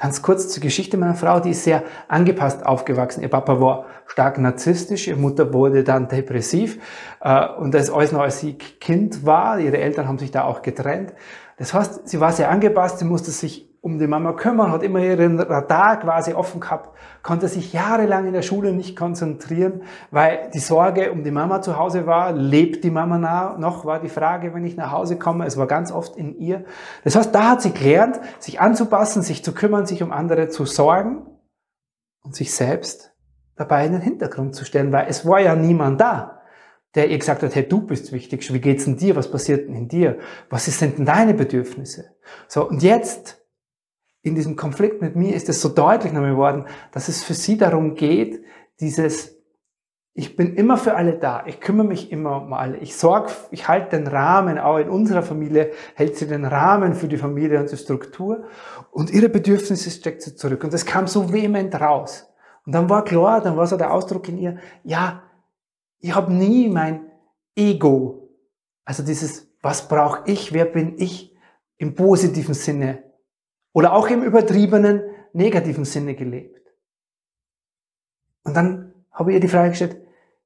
Ganz 0.00 0.22
kurz 0.22 0.48
zur 0.48 0.62
Geschichte 0.62 0.96
meiner 0.96 1.14
Frau, 1.14 1.40
die 1.40 1.50
ist 1.50 1.64
sehr 1.64 1.82
angepasst 2.08 2.64
aufgewachsen. 2.64 3.22
Ihr 3.22 3.28
Papa 3.28 3.60
war 3.60 3.84
stark 4.06 4.38
narzisstisch, 4.38 5.08
ihre 5.08 5.18
Mutter 5.18 5.52
wurde 5.52 5.84
dann 5.84 6.08
depressiv 6.08 6.78
äh, 7.20 7.46
und 7.46 7.74
das 7.74 7.90
alles 7.90 8.10
noch 8.10 8.20
als 8.20 8.40
sie 8.40 8.54
Kind 8.54 9.26
war. 9.26 9.58
Ihre 9.58 9.76
Eltern 9.76 10.08
haben 10.08 10.18
sich 10.18 10.30
da 10.30 10.44
auch 10.44 10.62
getrennt. 10.62 11.12
Das 11.58 11.74
heißt, 11.74 12.08
sie 12.08 12.18
war 12.18 12.32
sehr 12.32 12.50
angepasst, 12.50 12.98
sie 12.98 13.04
musste 13.04 13.30
sich 13.30 13.69
um 13.82 13.98
die 13.98 14.06
Mama 14.06 14.34
kümmern, 14.34 14.72
hat 14.72 14.82
immer 14.82 15.00
ihren 15.00 15.40
Radar 15.40 15.98
quasi 15.98 16.34
offen 16.34 16.60
gehabt, 16.60 16.94
konnte 17.22 17.48
sich 17.48 17.72
jahrelang 17.72 18.26
in 18.26 18.34
der 18.34 18.42
Schule 18.42 18.72
nicht 18.72 18.94
konzentrieren, 18.94 19.82
weil 20.10 20.50
die 20.52 20.58
Sorge 20.58 21.12
um 21.12 21.24
die 21.24 21.30
Mama 21.30 21.62
zu 21.62 21.78
Hause 21.78 22.06
war, 22.06 22.32
lebt 22.32 22.84
die 22.84 22.90
Mama 22.90 23.56
noch, 23.58 23.86
war 23.86 24.00
die 24.00 24.10
Frage, 24.10 24.52
wenn 24.52 24.64
ich 24.64 24.76
nach 24.76 24.92
Hause 24.92 25.18
komme. 25.18 25.46
Es 25.46 25.56
war 25.56 25.66
ganz 25.66 25.92
oft 25.92 26.16
in 26.16 26.36
ihr. 26.38 26.64
Das 27.04 27.16
heißt, 27.16 27.34
da 27.34 27.52
hat 27.52 27.62
sie 27.62 27.72
gelernt, 27.72 28.20
sich 28.38 28.60
anzupassen, 28.60 29.22
sich 29.22 29.42
zu 29.42 29.54
kümmern, 29.54 29.86
sich 29.86 30.02
um 30.02 30.12
andere 30.12 30.50
zu 30.50 30.66
sorgen 30.66 31.26
und 32.22 32.34
sich 32.34 32.54
selbst 32.54 33.14
dabei 33.56 33.86
in 33.86 33.92
den 33.92 34.02
Hintergrund 34.02 34.54
zu 34.54 34.66
stellen, 34.66 34.92
weil 34.92 35.06
es 35.08 35.26
war 35.26 35.40
ja 35.40 35.54
niemand 35.54 36.00
da, 36.00 36.42
der 36.94 37.08
ihr 37.08 37.18
gesagt 37.18 37.42
hat, 37.42 37.54
hey, 37.54 37.66
du 37.66 37.80
bist 37.80 38.12
wichtig, 38.12 38.52
wie 38.52 38.60
geht's 38.60 38.84
denn 38.84 38.96
dir, 38.96 39.16
was 39.16 39.30
passiert 39.30 39.68
denn 39.68 39.74
in 39.74 39.88
dir, 39.88 40.18
was 40.50 40.66
sind 40.66 40.98
denn 40.98 41.06
deine 41.06 41.34
Bedürfnisse? 41.34 42.16
So, 42.46 42.68
und 42.68 42.82
jetzt 42.82 43.39
in 44.22 44.34
diesem 44.34 44.56
Konflikt 44.56 45.00
mit 45.00 45.16
mir 45.16 45.34
ist 45.34 45.48
es 45.48 45.60
so 45.60 45.68
deutlich 45.68 46.12
noch 46.12 46.22
geworden, 46.22 46.66
dass 46.92 47.08
es 47.08 47.22
für 47.22 47.34
sie 47.34 47.56
darum 47.56 47.94
geht, 47.94 48.42
dieses, 48.80 49.38
ich 50.12 50.36
bin 50.36 50.54
immer 50.54 50.76
für 50.76 50.94
alle 50.94 51.18
da, 51.18 51.44
ich 51.46 51.60
kümmere 51.60 51.86
mich 51.86 52.12
immer 52.12 52.42
um 52.42 52.52
alle, 52.52 52.76
ich 52.78 52.96
sorge, 52.96 53.32
ich 53.50 53.68
halte 53.68 53.96
den 53.96 54.06
Rahmen, 54.06 54.58
auch 54.58 54.78
in 54.78 54.90
unserer 54.90 55.22
Familie 55.22 55.70
hält 55.94 56.16
sie 56.16 56.26
den 56.26 56.44
Rahmen 56.44 56.94
für 56.94 57.08
die 57.08 57.16
Familie 57.16 57.60
und 57.60 57.70
die 57.70 57.76
Struktur 57.76 58.44
und 58.90 59.10
ihre 59.10 59.28
Bedürfnisse 59.28 59.90
steckt 59.90 60.22
sie 60.22 60.36
zurück 60.36 60.64
und 60.64 60.72
das 60.72 60.84
kam 60.84 61.06
so 61.06 61.32
vehement 61.32 61.74
raus. 61.80 62.26
Und 62.66 62.74
dann 62.74 62.90
war 62.90 63.04
klar, 63.04 63.40
dann 63.40 63.56
war 63.56 63.66
so 63.66 63.78
der 63.78 63.92
Ausdruck 63.92 64.28
in 64.28 64.36
ihr, 64.36 64.58
ja, 64.84 65.22
ich 65.98 66.14
habe 66.14 66.32
nie 66.32 66.68
mein 66.68 67.10
Ego, 67.56 68.28
also 68.84 69.02
dieses, 69.02 69.48
was 69.62 69.88
brauche 69.88 70.22
ich, 70.26 70.52
wer 70.52 70.66
bin 70.66 70.98
ich, 70.98 71.34
im 71.78 71.94
positiven 71.94 72.54
Sinne 72.54 73.09
oder 73.72 73.92
auch 73.92 74.08
im 74.08 74.22
übertriebenen 74.22 75.02
negativen 75.32 75.84
Sinne 75.84 76.14
gelebt. 76.14 76.60
Und 78.44 78.56
dann 78.56 78.94
habe 79.12 79.30
ich 79.30 79.34
ihr 79.36 79.40
die 79.40 79.48
Frage 79.48 79.70
gestellt, 79.70 80.00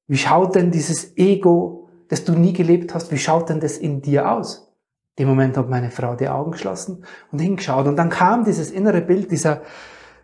wie 0.06 0.18
schaut 0.18 0.54
denn 0.54 0.70
dieses 0.70 1.16
Ego, 1.16 1.88
das 2.08 2.24
du 2.24 2.32
nie 2.32 2.52
gelebt 2.52 2.94
hast, 2.94 3.10
wie 3.10 3.18
schaut 3.18 3.48
denn 3.48 3.60
das 3.60 3.78
in 3.78 4.02
dir 4.02 4.30
aus? 4.30 4.72
In 5.16 5.24
dem 5.24 5.28
Moment 5.28 5.56
hat 5.56 5.68
meine 5.68 5.90
Frau 5.90 6.16
die 6.16 6.28
Augen 6.28 6.52
geschlossen 6.52 7.04
und 7.30 7.38
hingeschaut 7.38 7.86
und 7.86 7.96
dann 7.96 8.10
kam 8.10 8.44
dieses 8.44 8.70
innere 8.70 9.00
Bild 9.00 9.30
dieser, 9.30 9.62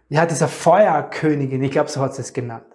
ja, 0.08 0.26
dieser 0.26 0.48
Feuerkönigin, 0.48 1.62
ich 1.62 1.70
glaube, 1.70 1.88
so 1.88 2.00
hat 2.00 2.14
sie 2.14 2.22
es 2.22 2.32
genannt. 2.32 2.66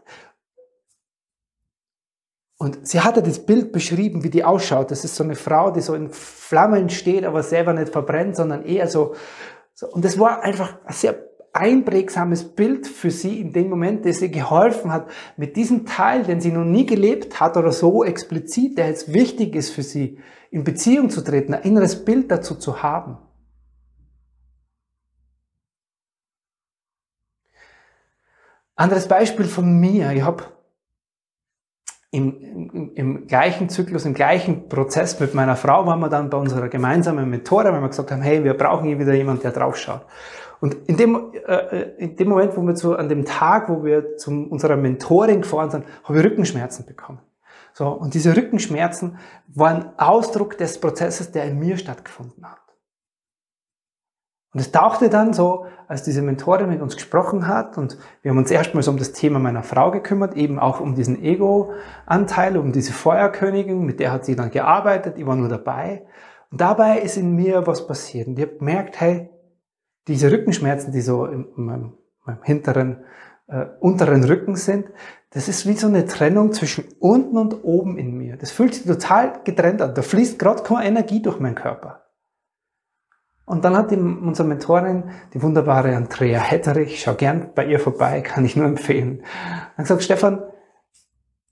Und 2.58 2.88
sie 2.88 3.02
hatte 3.02 3.22
das 3.22 3.46
Bild 3.46 3.74
beschrieben, 3.74 4.24
wie 4.24 4.30
die 4.30 4.46
ausschaut. 4.46 4.90
Das 4.90 5.04
ist 5.04 5.18
so 5.18 5.26
eine 5.26 5.36
Frau, 5.36 5.72
die 5.72 5.82
so 5.82 5.94
in 5.94 6.10
Flammen 6.10 6.90
steht, 6.90 7.26
aber 7.26 7.44
selber 7.44 7.74
nicht 7.74 7.92
verbrennt, 7.92 8.38
sondern 8.38 8.64
eher 8.64 8.88
so, 8.88 9.14
so, 9.76 9.88
und 9.88 10.06
das 10.06 10.18
war 10.18 10.42
einfach 10.42 10.78
ein 10.86 10.94
sehr 10.94 11.20
einprägsames 11.52 12.56
Bild 12.56 12.88
für 12.88 13.12
sie 13.12 13.40
in 13.40 13.54
dem 13.54 13.70
Moment, 13.70 14.06
das 14.06 14.22
ihr 14.22 14.30
geholfen 14.30 14.92
hat, 14.92 15.10
mit 15.36 15.56
diesem 15.56 15.86
Teil, 15.86 16.24
den 16.24 16.40
sie 16.42 16.52
noch 16.52 16.64
nie 16.64 16.86
gelebt 16.86 17.40
hat 17.40 17.58
oder 17.58 17.72
so 17.72 18.04
explizit, 18.04 18.78
der 18.78 18.88
jetzt 18.88 19.14
wichtig 19.14 19.54
ist 19.54 19.70
für 19.70 19.84
sie, 19.84 20.20
in 20.50 20.64
Beziehung 20.64 21.10
zu 21.10 21.22
treten, 21.22 21.54
ein 21.54 21.64
inneres 21.64 22.04
Bild 22.06 22.32
dazu 22.32 22.56
zu 22.56 22.84
haben. 22.84 23.18
Anderes 28.78 29.08
Beispiel 29.08 29.46
von 29.46 29.80
mir. 29.80 30.12
Ich 30.12 30.22
habe 30.22 30.55
im, 32.16 32.40
im, 32.40 32.92
im, 32.96 33.28
gleichen 33.28 33.68
Zyklus, 33.68 34.06
im 34.06 34.14
gleichen 34.14 34.70
Prozess 34.70 35.20
mit 35.20 35.34
meiner 35.34 35.58
Frau 35.58 35.86
waren 35.86 36.00
wir 36.00 36.08
dann 36.08 36.30
bei 36.30 36.38
unserer 36.38 36.70
gemeinsamen 36.70 37.30
Methode, 37.30 37.74
weil 37.74 37.82
wir 37.82 37.90
gesagt 37.90 38.12
haben, 38.12 38.22
hey, 38.22 38.44
wir 38.44 38.54
brauchen 38.54 38.88
hier 38.88 38.98
wieder 39.00 39.14
jemanden, 39.14 39.42
der 39.42 39.52
draufschaut. 39.52 40.06
Und 40.62 40.76
in 40.88 40.96
dem, 40.96 41.34
äh, 41.46 41.82
in 41.98 42.16
dem 42.16 42.30
Moment, 42.30 42.56
wo 42.56 42.62
wir 42.62 42.74
zu, 42.76 42.96
an 42.96 43.10
dem 43.10 43.26
Tag, 43.26 43.68
wo 43.68 43.84
wir 43.84 44.16
zu 44.16 44.32
unserer 44.32 44.78
Mentorin 44.78 45.42
gefahren 45.42 45.70
sind, 45.70 45.86
habe 46.06 46.20
ich 46.20 46.26
Rückenschmerzen 46.26 46.86
bekommen. 46.86 47.20
So, 47.74 47.90
und 47.90 48.14
diese 48.14 48.36
Rückenschmerzen 48.36 49.18
waren 49.54 49.90
Ausdruck 49.98 50.58
des 50.58 50.80
Prozesses, 50.80 51.34
der 51.34 51.44
in 51.44 51.60
mir 51.60 51.76
stattgefunden 51.78 52.46
hat. 52.50 52.65
Und 54.56 54.62
es 54.62 54.72
tauchte 54.72 55.10
dann 55.10 55.34
so, 55.34 55.66
als 55.90 56.04
diese 56.04 56.22
Mentorin 56.22 56.70
mit 56.70 56.82
uns 56.82 56.96
gesprochen 56.96 57.46
hat 57.46 57.78
und 57.78 57.98
wir 58.22 58.32
haben 58.32 58.38
uns 58.38 58.50
erstmals 58.50 58.88
um 58.88 58.96
das 58.96 59.12
Thema 59.12 59.38
meiner 59.38 59.64
Frau 59.64 59.92
gekümmert, 59.92 60.38
eben 60.38 60.60
auch 60.60 60.80
um 60.80 60.96
diesen 60.96 61.22
Ego-Anteil, 61.22 62.56
um 62.56 62.72
diese 62.72 62.94
Feuerkönigin, 62.94 63.86
mit 63.86 64.00
der 64.00 64.14
hat 64.14 64.24
sie 64.24 64.38
dann 64.38 64.52
gearbeitet, 64.52 65.16
ich 65.18 65.26
war 65.26 65.36
nur 65.36 65.50
dabei. 65.50 66.06
Und 66.52 66.62
dabei 66.62 67.00
ist 67.00 67.18
in 67.18 67.36
mir 67.36 67.68
was 67.68 67.86
passiert. 67.86 68.30
Und 68.30 68.40
ich 68.40 68.46
habe 68.46 68.56
gemerkt, 68.60 69.02
hey, 69.02 69.30
diese 70.08 70.32
Rückenschmerzen, 70.32 70.94
die 70.94 71.02
so 71.02 71.26
in 71.26 71.48
meinem, 71.58 71.98
meinem 72.24 72.44
hinteren, 72.44 73.04
äh, 73.48 73.66
unteren 73.82 74.24
Rücken 74.24 74.56
sind, 74.56 74.86
das 75.32 75.50
ist 75.50 75.68
wie 75.68 75.74
so 75.74 75.88
eine 75.88 76.06
Trennung 76.06 76.54
zwischen 76.54 76.86
unten 77.00 77.38
und 77.38 77.66
oben 77.66 77.98
in 77.98 78.18
mir. 78.18 78.38
Das 78.38 78.52
fühlt 78.52 78.74
sich 78.74 78.86
total 78.86 79.42
getrennt 79.44 79.82
an. 79.82 79.94
Da 79.94 80.02
fließt 80.02 80.40
gerade 80.40 80.64
keine 80.64 80.86
Energie 80.86 81.22
durch 81.22 81.42
meinen 81.42 81.56
Körper. 81.56 82.05
Und 83.46 83.64
dann 83.64 83.78
hat 83.78 83.92
die, 83.92 83.98
unsere 83.98 84.48
Mentorin, 84.48 85.12
die 85.34 85.42
wunderbare 85.42 85.96
Andrea 85.96 86.40
Hetterich, 86.40 87.00
schau 87.00 87.14
gern 87.14 87.52
bei 87.54 87.66
ihr 87.68 87.80
vorbei, 87.80 88.22
kann 88.22 88.44
ich 88.44 88.56
nur 88.56 88.66
empfehlen, 88.66 89.24
hat 89.78 89.86
gesagt, 89.86 90.04
Stefan, 90.04 90.44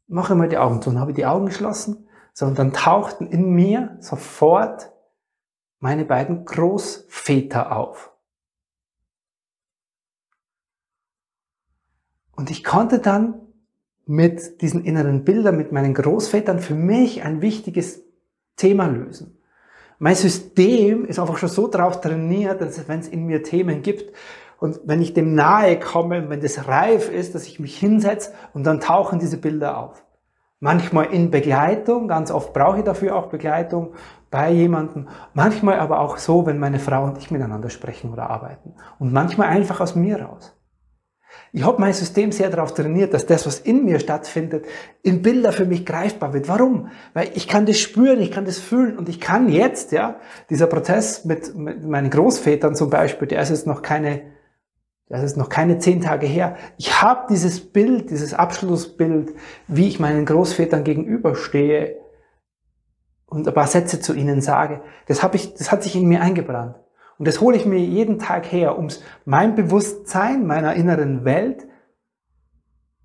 mach 0.07 0.31
einmal 0.31 0.49
die 0.49 0.57
Augen 0.57 0.81
zu. 0.81 0.89
Und 0.89 0.99
habe 0.99 1.11
ich 1.11 1.15
die 1.15 1.25
Augen 1.25 1.45
geschlossen. 1.45 2.07
So, 2.33 2.47
und 2.47 2.57
dann 2.57 2.73
tauchten 2.73 3.27
in 3.27 3.51
mir 3.51 3.97
sofort 3.99 4.91
meine 5.79 6.03
beiden 6.03 6.45
Großväter 6.45 7.75
auf. 7.75 8.11
Und 12.35 12.49
ich 12.49 12.63
konnte 12.63 12.97
dann 12.97 13.39
mit 14.05 14.61
diesen 14.61 14.83
inneren 14.83 15.23
Bildern, 15.23 15.57
mit 15.57 15.71
meinen 15.71 15.93
Großvätern 15.93 16.59
für 16.59 16.73
mich 16.73 17.23
ein 17.23 17.41
wichtiges 17.41 18.01
Thema 18.55 18.87
lösen. 18.87 19.37
Mein 20.03 20.15
System 20.15 21.05
ist 21.05 21.17
einfach 21.17 21.37
schon 21.37 21.47
so 21.47 21.69
drauf 21.69 22.01
trainiert, 22.01 22.59
dass 22.59 22.89
wenn 22.89 22.99
es 22.99 23.07
in 23.07 23.25
mir 23.25 23.41
Themen 23.41 23.81
gibt 23.81 24.13
und 24.59 24.81
wenn 24.83 25.01
ich 25.01 25.13
dem 25.13 25.33
nahe 25.33 25.79
komme, 25.79 26.29
wenn 26.29 26.41
das 26.41 26.67
reif 26.67 27.09
ist, 27.09 27.35
dass 27.35 27.47
ich 27.47 27.57
mich 27.61 27.77
hinsetze 27.77 28.33
und 28.53 28.65
dann 28.65 28.81
tauchen 28.81 29.19
diese 29.19 29.37
Bilder 29.37 29.77
auf. 29.77 30.03
Manchmal 30.59 31.05
in 31.05 31.31
Begleitung, 31.31 32.09
ganz 32.09 32.31
oft 32.31 32.51
brauche 32.51 32.79
ich 32.79 32.83
dafür 32.83 33.15
auch 33.15 33.27
Begleitung 33.27 33.93
bei 34.29 34.51
jemandem. 34.51 35.07
Manchmal 35.33 35.79
aber 35.79 36.01
auch 36.01 36.17
so, 36.17 36.45
wenn 36.45 36.59
meine 36.59 36.79
Frau 36.79 37.05
und 37.05 37.17
ich 37.17 37.31
miteinander 37.31 37.69
sprechen 37.69 38.11
oder 38.11 38.29
arbeiten. 38.29 38.73
Und 38.99 39.13
manchmal 39.13 39.47
einfach 39.47 39.79
aus 39.79 39.95
mir 39.95 40.21
raus. 40.21 40.53
Ich 41.55 41.63
habe 41.63 41.79
mein 41.79 41.93
System 41.93 42.31
sehr 42.31 42.49
darauf 42.49 42.73
trainiert, 42.73 43.13
dass 43.13 43.27
das, 43.27 43.45
was 43.45 43.59
in 43.59 43.85
mir 43.85 43.99
stattfindet, 43.99 44.65
in 45.03 45.21
Bilder 45.21 45.51
für 45.51 45.65
mich 45.65 45.85
greifbar 45.85 46.33
wird. 46.33 46.47
Warum? 46.47 46.89
Weil 47.13 47.29
ich 47.35 47.47
kann 47.47 47.67
das 47.67 47.77
spüren, 47.77 48.19
ich 48.21 48.31
kann 48.31 48.45
das 48.45 48.57
fühlen 48.57 48.97
und 48.97 49.07
ich 49.07 49.19
kann 49.19 49.49
jetzt, 49.49 49.91
ja, 49.91 50.19
dieser 50.49 50.65
Prozess 50.65 51.25
mit, 51.25 51.55
mit 51.55 51.85
meinen 51.85 52.09
Großvätern 52.09 52.75
zum 52.75 52.89
Beispiel, 52.89 53.27
der 53.27 53.41
ist 53.41 53.49
jetzt 53.49 53.67
noch 53.67 53.83
keine, 53.83 54.21
das 55.09 55.21
ist 55.21 55.37
noch 55.37 55.49
keine 55.49 55.77
zehn 55.77 56.01
Tage 56.01 56.25
her. 56.25 56.57
Ich 56.77 57.03
habe 57.03 57.27
dieses 57.29 57.71
Bild, 57.71 58.09
dieses 58.09 58.33
Abschlussbild, 58.33 59.33
wie 59.67 59.87
ich 59.87 59.99
meinen 59.99 60.25
Großvätern 60.25 60.83
gegenüberstehe 60.83 61.97
und 63.27 63.47
ein 63.47 63.53
paar 63.53 63.67
Sätze 63.67 63.99
zu 63.99 64.15
ihnen 64.15 64.41
sage. 64.41 64.81
Das 65.05 65.21
habe 65.21 65.35
ich, 65.35 65.53
das 65.53 65.71
hat 65.71 65.83
sich 65.83 65.95
in 65.95 66.07
mir 66.07 66.21
eingebrannt. 66.21 66.82
Und 67.17 67.27
das 67.27 67.41
hole 67.41 67.55
ich 67.55 67.65
mir 67.65 67.79
jeden 67.79 68.19
Tag 68.19 68.51
her, 68.51 68.77
um 68.77 68.87
mein 69.25 69.55
Bewusstsein 69.55 70.45
meiner 70.47 70.73
inneren 70.73 71.25
Welt 71.25 71.67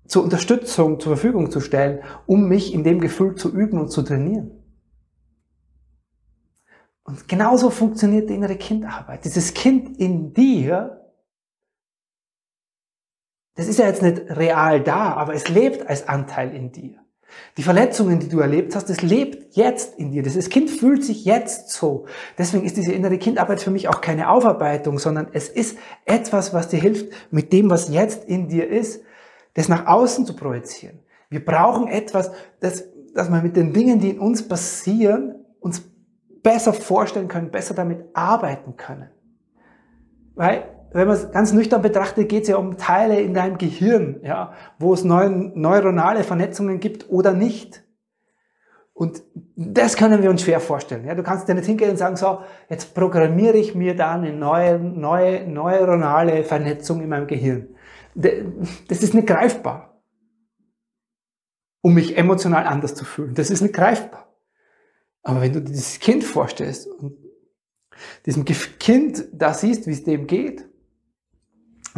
zur 0.09 0.23
Unterstützung 0.23 0.99
zur 0.99 1.15
Verfügung 1.15 1.51
zu 1.51 1.61
stellen, 1.61 2.03
um 2.25 2.47
mich 2.47 2.73
in 2.73 2.83
dem 2.83 2.99
Gefühl 2.99 3.35
zu 3.35 3.53
üben 3.53 3.79
und 3.79 3.89
zu 3.89 4.01
trainieren. 4.01 4.51
Und 7.03 7.27
genauso 7.27 7.69
funktioniert 7.69 8.29
die 8.29 8.35
innere 8.35 8.55
Kindarbeit. 8.55 9.23
Dieses 9.25 9.53
Kind 9.53 9.97
in 9.97 10.33
dir, 10.33 11.11
das 13.55 13.67
ist 13.67 13.79
ja 13.79 13.85
jetzt 13.85 14.01
nicht 14.01 14.21
real 14.29 14.83
da, 14.83 15.13
aber 15.13 15.33
es 15.33 15.47
lebt 15.49 15.87
als 15.87 16.07
Anteil 16.07 16.53
in 16.53 16.71
dir. 16.71 17.03
Die 17.57 17.63
Verletzungen, 17.63 18.19
die 18.19 18.29
du 18.29 18.39
erlebt 18.39 18.75
hast, 18.75 18.89
das 18.89 19.01
lebt 19.01 19.55
jetzt 19.55 19.97
in 19.97 20.11
dir. 20.11 20.23
Das 20.23 20.49
Kind 20.49 20.69
fühlt 20.69 21.03
sich 21.03 21.25
jetzt 21.25 21.71
so. 21.71 22.05
Deswegen 22.37 22.65
ist 22.65 22.77
diese 22.77 22.93
innere 22.93 23.17
Kindarbeit 23.17 23.61
für 23.61 23.71
mich 23.71 23.87
auch 23.87 24.01
keine 24.01 24.29
Aufarbeitung, 24.29 24.99
sondern 24.99 25.27
es 25.33 25.49
ist 25.49 25.77
etwas, 26.05 26.53
was 26.53 26.69
dir 26.69 26.79
hilft, 26.79 27.11
mit 27.31 27.51
dem, 27.53 27.69
was 27.69 27.89
jetzt 27.89 28.25
in 28.25 28.47
dir 28.47 28.67
ist, 28.67 29.01
das 29.53 29.67
nach 29.67 29.87
außen 29.87 30.25
zu 30.25 30.35
projizieren. 30.35 30.99
Wir 31.29 31.43
brauchen 31.43 31.87
etwas, 31.87 32.31
das, 32.59 32.85
dass 33.13 33.29
wir 33.29 33.41
mit 33.41 33.55
den 33.55 33.73
Dingen, 33.73 33.99
die 33.99 34.11
in 34.11 34.19
uns 34.19 34.47
passieren, 34.47 35.35
uns 35.59 35.81
besser 36.41 36.73
vorstellen 36.73 37.27
können, 37.27 37.51
besser 37.51 37.73
damit 37.73 38.05
arbeiten 38.13 38.77
können. 38.77 39.09
Weil 40.35 40.63
wenn 40.91 41.07
man 41.07 41.17
es 41.17 41.31
ganz 41.31 41.53
nüchtern 41.53 41.81
betrachtet, 41.81 42.29
geht 42.29 42.43
es 42.43 42.49
ja 42.49 42.57
um 42.57 42.77
Teile 42.77 43.19
in 43.21 43.33
deinem 43.33 43.57
Gehirn, 43.57 44.21
ja, 44.23 44.53
wo 44.79 44.93
es 44.93 45.03
neu, 45.03 45.29
neuronale 45.29 46.23
Vernetzungen 46.23 46.79
gibt 46.79 47.09
oder 47.09 47.33
nicht. 47.33 47.83
Und 48.93 49.23
das 49.55 49.95
können 49.95 50.21
wir 50.21 50.29
uns 50.29 50.41
schwer 50.41 50.59
vorstellen. 50.59 51.05
Ja, 51.05 51.15
du 51.15 51.23
kannst 51.23 51.47
dir 51.47 51.53
nicht 51.53 51.67
hingehen 51.67 51.91
und 51.91 51.97
sagen, 51.97 52.17
so, 52.17 52.41
jetzt 52.69 52.93
programmiere 52.93 53.57
ich 53.57 53.73
mir 53.73 53.95
da 53.95 54.15
eine 54.15 54.33
neue, 54.33 54.77
neue 54.77 55.47
neuronale 55.47 56.43
Vernetzung 56.43 57.01
in 57.01 57.07
meinem 57.07 57.27
Gehirn. 57.27 57.69
Das 58.13 59.01
ist 59.01 59.13
nicht 59.13 59.27
greifbar. 59.27 60.01
Um 61.81 61.93
mich 61.93 62.17
emotional 62.17 62.65
anders 62.65 62.93
zu 62.93 63.05
fühlen. 63.05 63.35
Das 63.35 63.49
ist 63.49 63.61
nicht 63.61 63.73
greifbar. 63.73 64.35
Aber 65.23 65.41
wenn 65.41 65.53
du 65.53 65.61
dir 65.61 65.71
dieses 65.71 65.99
Kind 65.99 66.25
vorstellst 66.25 66.87
und 66.87 67.17
diesem 68.25 68.43
Kind 68.43 69.25
da 69.31 69.53
siehst, 69.53 69.87
wie 69.87 69.91
es 69.91 70.03
dem 70.03 70.27
geht, 70.27 70.68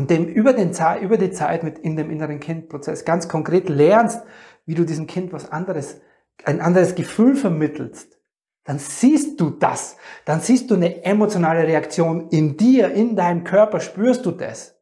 und 0.02 0.10
dem 0.10 0.26
über, 0.26 0.54
den, 0.54 0.72
über 1.00 1.18
die 1.18 1.30
Zeit 1.30 1.62
mit 1.62 1.78
in 1.78 1.96
dem 1.96 2.10
inneren 2.10 2.40
Kindprozess 2.40 3.06
ganz 3.06 3.28
konkret 3.28 3.70
lernst, 3.70 4.24
wie 4.66 4.74
du 4.74 4.84
diesem 4.84 5.06
Kind 5.06 5.32
was 5.32 5.52
anderes, 5.52 6.02
ein 6.44 6.60
anderes 6.60 6.96
Gefühl 6.96 7.36
vermittelst, 7.36 8.18
dann 8.64 8.80
siehst 8.80 9.40
du 9.40 9.52
das. 9.52 9.98
Dann 10.26 10.42
siehst 10.42 10.72
du 10.72 10.74
eine 10.74 11.04
emotionale 11.06 11.68
Reaktion 11.68 12.30
in 12.30 12.58
dir, 12.58 12.92
in 12.92 13.16
deinem 13.16 13.44
Körper, 13.44 13.80
spürst 13.80 14.26
du 14.26 14.32
das. 14.32 14.76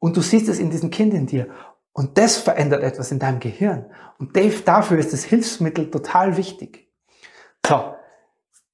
Und 0.00 0.16
du 0.16 0.20
siehst 0.20 0.48
es 0.48 0.58
in 0.58 0.70
diesem 0.70 0.90
Kind 0.90 1.14
in 1.14 1.26
dir. 1.26 1.46
Und 1.92 2.18
das 2.18 2.38
verändert 2.38 2.82
etwas 2.82 3.12
in 3.12 3.20
deinem 3.20 3.38
Gehirn. 3.38 3.88
Und 4.18 4.36
Dave, 4.36 4.62
dafür 4.64 4.98
ist 4.98 5.12
das 5.12 5.22
Hilfsmittel 5.22 5.92
total 5.92 6.36
wichtig. 6.36 6.90
So, 7.64 7.94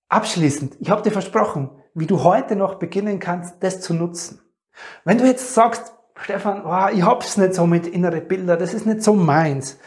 abschließend, 0.09 0.77
ich 0.81 0.89
habe 0.89 1.03
dir 1.03 1.13
versprochen, 1.13 1.69
wie 1.93 2.07
du 2.07 2.25
heute 2.25 2.57
noch 2.57 2.77
beginnen 2.77 3.19
kannst, 3.19 3.63
das 3.63 3.83
zu 3.83 3.93
nutzen. 3.93 4.41
Wenn 5.05 5.19
du 5.19 5.25
jetzt 5.25 5.55
sagst, 5.55 5.93
Stefan, 6.23 6.65
oh, 6.65 6.89
ich 6.93 7.03
hab's 7.03 7.37
nicht 7.37 7.55
so 7.55 7.67
mit 7.67 7.87
innere 7.87 8.21
Bilder, 8.21 8.57
das 8.57 8.75
ist 8.75 8.87
nicht 8.87 9.03
so 9.03 9.15
meins. 9.15 9.79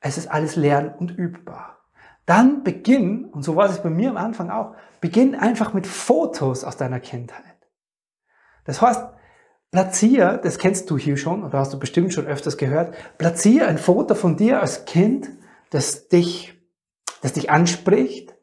Es 0.00 0.18
ist 0.18 0.30
alles 0.30 0.56
lern- 0.56 0.94
und 0.98 1.10
übbar. 1.10 1.78
Dann 2.26 2.62
beginn, 2.62 3.24
und 3.24 3.42
so 3.42 3.56
war 3.56 3.68
es 3.68 3.82
bei 3.82 3.90
mir 3.90 4.10
am 4.10 4.16
Anfang 4.16 4.50
auch, 4.50 4.74
beginn 5.00 5.34
einfach 5.34 5.72
mit 5.72 5.86
Fotos 5.86 6.64
aus 6.64 6.76
deiner 6.76 7.00
Kindheit. 7.00 7.44
Das 8.64 8.80
heißt, 8.80 9.04
platzier, 9.70 10.38
das 10.42 10.58
kennst 10.58 10.90
du 10.90 10.98
hier 10.98 11.16
schon, 11.16 11.44
oder 11.44 11.58
hast 11.58 11.72
du 11.72 11.78
bestimmt 11.78 12.12
schon 12.12 12.26
öfters 12.26 12.56
gehört, 12.56 12.94
platzier 13.18 13.66
ein 13.66 13.78
Foto 13.78 14.14
von 14.14 14.36
dir 14.36 14.60
als 14.60 14.84
Kind, 14.84 15.30
das 15.70 16.08
dich, 16.08 16.54
das 17.22 17.32
dich 17.32 17.50
anspricht, 17.50 18.34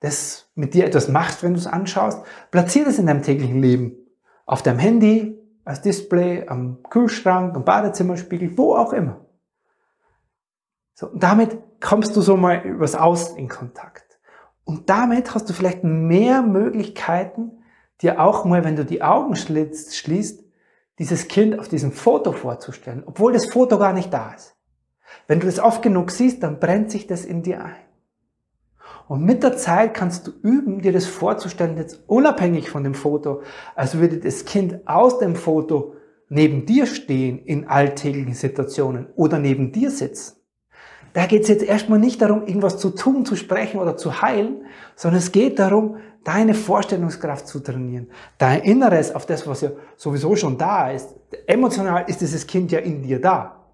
das 0.00 0.50
mit 0.54 0.74
dir 0.74 0.84
etwas 0.84 1.08
macht, 1.08 1.42
wenn 1.42 1.54
du 1.54 1.58
es 1.58 1.66
anschaust. 1.66 2.22
Platzier 2.50 2.84
das 2.84 2.98
in 2.98 3.06
deinem 3.06 3.22
täglichen 3.22 3.60
Leben 3.60 4.05
auf 4.46 4.62
deinem 4.62 4.78
Handy, 4.78 5.38
als 5.64 5.82
Display, 5.82 6.46
am 6.46 6.82
Kühlschrank, 6.84 7.54
am 7.54 7.64
Badezimmerspiegel, 7.64 8.56
wo 8.56 8.76
auch 8.76 8.92
immer. 8.92 9.20
So, 10.94 11.08
und 11.08 11.22
damit 11.22 11.58
kommst 11.80 12.16
du 12.16 12.22
so 12.22 12.36
mal 12.36 12.64
übers 12.64 12.94
Aus 12.94 13.30
in 13.36 13.48
Kontakt. 13.48 14.18
Und 14.64 14.88
damit 14.88 15.34
hast 15.34 15.50
du 15.50 15.52
vielleicht 15.52 15.84
mehr 15.84 16.42
Möglichkeiten, 16.42 17.62
dir 18.00 18.20
auch 18.20 18.44
mal, 18.44 18.64
wenn 18.64 18.76
du 18.76 18.84
die 18.84 19.02
Augen 19.02 19.36
schließt, 19.36 20.44
dieses 20.98 21.28
Kind 21.28 21.58
auf 21.58 21.68
diesem 21.68 21.92
Foto 21.92 22.32
vorzustellen, 22.32 23.02
obwohl 23.04 23.32
das 23.32 23.46
Foto 23.46 23.78
gar 23.78 23.92
nicht 23.92 24.12
da 24.12 24.32
ist. 24.32 24.56
Wenn 25.26 25.40
du 25.40 25.46
das 25.46 25.58
oft 25.58 25.82
genug 25.82 26.10
siehst, 26.10 26.42
dann 26.42 26.58
brennt 26.58 26.90
sich 26.90 27.06
das 27.06 27.24
in 27.24 27.42
dir 27.42 27.64
ein. 27.64 27.85
Und 29.08 29.24
mit 29.24 29.42
der 29.42 29.56
Zeit 29.56 29.94
kannst 29.94 30.26
du 30.26 30.32
üben, 30.42 30.82
dir 30.82 30.92
das 30.92 31.06
vorzustellen, 31.06 31.76
jetzt 31.76 32.00
unabhängig 32.06 32.70
von 32.70 32.82
dem 32.82 32.94
Foto, 32.94 33.42
als 33.74 33.98
würde 33.98 34.18
das 34.18 34.44
Kind 34.44 34.86
aus 34.86 35.18
dem 35.18 35.36
Foto 35.36 35.94
neben 36.28 36.66
dir 36.66 36.86
stehen 36.86 37.38
in 37.38 37.68
alltäglichen 37.68 38.34
Situationen 38.34 39.06
oder 39.14 39.38
neben 39.38 39.70
dir 39.70 39.90
sitzen. 39.90 40.36
Da 41.12 41.26
geht 41.26 41.42
es 41.42 41.48
jetzt 41.48 41.62
erstmal 41.62 42.00
nicht 42.00 42.20
darum, 42.20 42.46
irgendwas 42.46 42.78
zu 42.78 42.90
tun, 42.90 43.24
zu 43.24 43.36
sprechen 43.36 43.78
oder 43.80 43.96
zu 43.96 44.20
heilen, 44.20 44.66
sondern 44.96 45.20
es 45.20 45.32
geht 45.32 45.58
darum, 45.58 45.96
deine 46.24 46.52
Vorstellungskraft 46.52 47.46
zu 47.46 47.60
trainieren. 47.60 48.08
Dein 48.38 48.62
Inneres 48.62 49.14
auf 49.14 49.24
das, 49.24 49.46
was 49.46 49.60
ja 49.60 49.70
sowieso 49.96 50.34
schon 50.34 50.58
da 50.58 50.90
ist. 50.90 51.14
Emotional 51.46 52.04
ist 52.08 52.20
dieses 52.20 52.46
Kind 52.46 52.72
ja 52.72 52.80
in 52.80 53.02
dir 53.02 53.20
da. 53.20 53.70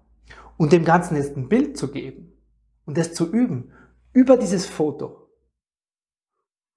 Und 0.57 0.71
dem 0.71 0.85
Ganzen 0.85 1.17
jetzt 1.17 1.35
ein 1.35 1.49
Bild 1.49 1.75
zu 1.75 1.91
geben 1.91 2.31
und 2.85 2.97
das 2.97 3.13
zu 3.13 3.29
üben 3.29 3.71
über 4.13 4.37
dieses 4.37 4.67
Foto 4.67 5.22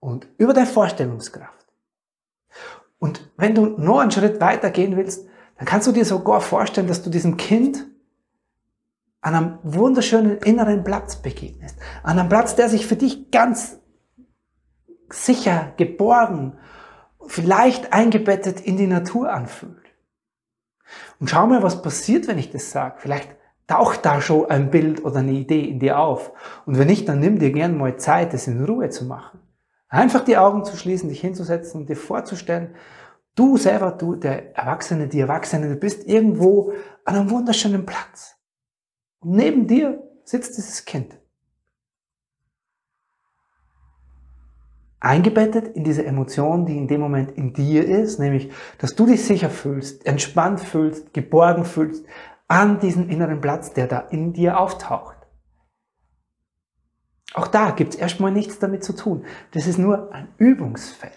und 0.00 0.28
über 0.38 0.54
deine 0.54 0.66
Vorstellungskraft. 0.66 1.66
Und 2.98 3.30
wenn 3.36 3.54
du 3.54 3.66
noch 3.66 3.98
einen 3.98 4.10
Schritt 4.10 4.40
weiter 4.40 4.70
gehen 4.70 4.96
willst, 4.96 5.26
dann 5.56 5.66
kannst 5.66 5.86
du 5.86 5.92
dir 5.92 6.04
sogar 6.04 6.40
vorstellen, 6.40 6.86
dass 6.86 7.02
du 7.02 7.10
diesem 7.10 7.36
Kind 7.36 7.86
an 9.20 9.34
einem 9.34 9.58
wunderschönen 9.62 10.38
inneren 10.38 10.84
Platz 10.84 11.16
begegnest. 11.16 11.78
An 12.02 12.18
einem 12.18 12.28
Platz, 12.28 12.54
der 12.54 12.68
sich 12.68 12.86
für 12.86 12.96
dich 12.96 13.30
ganz 13.30 13.78
sicher, 15.10 15.72
geborgen, 15.76 16.58
vielleicht 17.26 17.92
eingebettet 17.92 18.60
in 18.60 18.76
die 18.76 18.86
Natur 18.86 19.32
anfühlt. 19.32 19.82
Und 21.18 21.30
schau 21.30 21.46
mal, 21.46 21.62
was 21.62 21.82
passiert, 21.82 22.28
wenn 22.28 22.38
ich 22.38 22.50
das 22.50 22.70
sage. 22.70 22.96
Vielleicht 22.98 23.34
taucht 23.66 24.04
da 24.04 24.20
schon 24.20 24.48
ein 24.48 24.70
Bild 24.70 25.04
oder 25.04 25.18
eine 25.18 25.32
Idee 25.32 25.64
in 25.64 25.80
dir 25.80 25.98
auf. 25.98 26.32
Und 26.66 26.78
wenn 26.78 26.86
nicht, 26.86 27.08
dann 27.08 27.20
nimm 27.20 27.38
dir 27.38 27.50
gern 27.52 27.76
mal 27.76 27.96
Zeit, 27.96 28.32
das 28.32 28.46
in 28.46 28.64
Ruhe 28.64 28.90
zu 28.90 29.06
machen. 29.06 29.40
Einfach 29.88 30.24
die 30.24 30.36
Augen 30.36 30.64
zu 30.64 30.76
schließen, 30.76 31.08
dich 31.08 31.20
hinzusetzen 31.20 31.86
dir 31.86 31.96
vorzustellen, 31.96 32.74
du 33.36 33.56
selber, 33.56 33.92
du, 33.92 34.16
der 34.16 34.56
Erwachsene, 34.56 35.06
die 35.06 35.20
Erwachsene, 35.20 35.68
du 35.68 35.76
bist 35.76 36.06
irgendwo 36.08 36.72
an 37.04 37.16
einem 37.16 37.30
wunderschönen 37.30 37.86
Platz. 37.86 38.36
Und 39.20 39.32
neben 39.32 39.66
dir 39.66 40.02
sitzt 40.24 40.56
dieses 40.56 40.84
Kind. 40.84 41.18
Eingebettet 44.98 45.68
in 45.68 45.84
diese 45.84 46.04
Emotion, 46.04 46.66
die 46.66 46.76
in 46.76 46.88
dem 46.88 47.00
Moment 47.00 47.30
in 47.32 47.52
dir 47.52 47.86
ist, 47.86 48.18
nämlich, 48.18 48.50
dass 48.78 48.96
du 48.96 49.06
dich 49.06 49.24
sicher 49.24 49.50
fühlst, 49.50 50.04
entspannt 50.04 50.60
fühlst, 50.60 51.14
geborgen 51.14 51.64
fühlst, 51.64 52.04
an 52.48 52.80
diesen 52.80 53.08
inneren 53.08 53.40
Platz, 53.40 53.72
der 53.72 53.86
da 53.86 54.00
in 54.00 54.32
dir 54.32 54.58
auftaucht. 54.58 55.15
Auch 57.36 57.48
da 57.48 57.70
gibt 57.70 57.94
es 57.94 58.00
erstmal 58.00 58.32
nichts 58.32 58.58
damit 58.58 58.82
zu 58.82 58.94
tun. 58.94 59.26
Das 59.52 59.66
ist 59.66 59.78
nur 59.78 60.10
ein 60.12 60.28
Übungsfeld. 60.38 61.12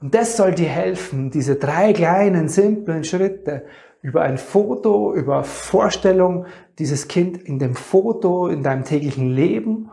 Und 0.00 0.12
das 0.12 0.36
soll 0.36 0.52
dir 0.52 0.68
helfen, 0.68 1.30
diese 1.30 1.54
drei 1.54 1.92
kleinen, 1.92 2.48
simplen 2.48 3.04
Schritte 3.04 3.64
über 4.02 4.22
ein 4.22 4.38
Foto, 4.38 5.14
über 5.14 5.44
Vorstellung, 5.44 6.46
dieses 6.80 7.06
Kind 7.06 7.38
in 7.38 7.60
dem 7.60 7.76
Foto, 7.76 8.48
in 8.48 8.64
deinem 8.64 8.82
täglichen 8.82 9.30
Leben 9.30 9.88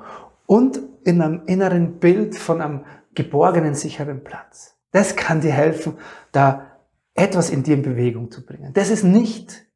und 0.48 0.80
in 1.04 1.22
einem 1.22 1.44
inneren 1.46 2.00
Bild 2.00 2.36
von 2.36 2.60
einem 2.60 2.86
geborgenen, 3.14 3.76
sicheren 3.76 4.24
Platz. 4.24 4.76
Das 4.92 5.16
kann 5.16 5.42
dir 5.42 5.52
helfen, 5.52 5.98
da 6.32 6.80
etwas 7.14 7.52
in 7.52 7.62
dir 7.62 7.76
in 7.76 7.84
Bewegung 7.84 8.32
zu 8.32 8.44
bringen. 8.44 8.74
Das 8.74 8.90
ist 8.90 9.04
nicht 9.04 9.68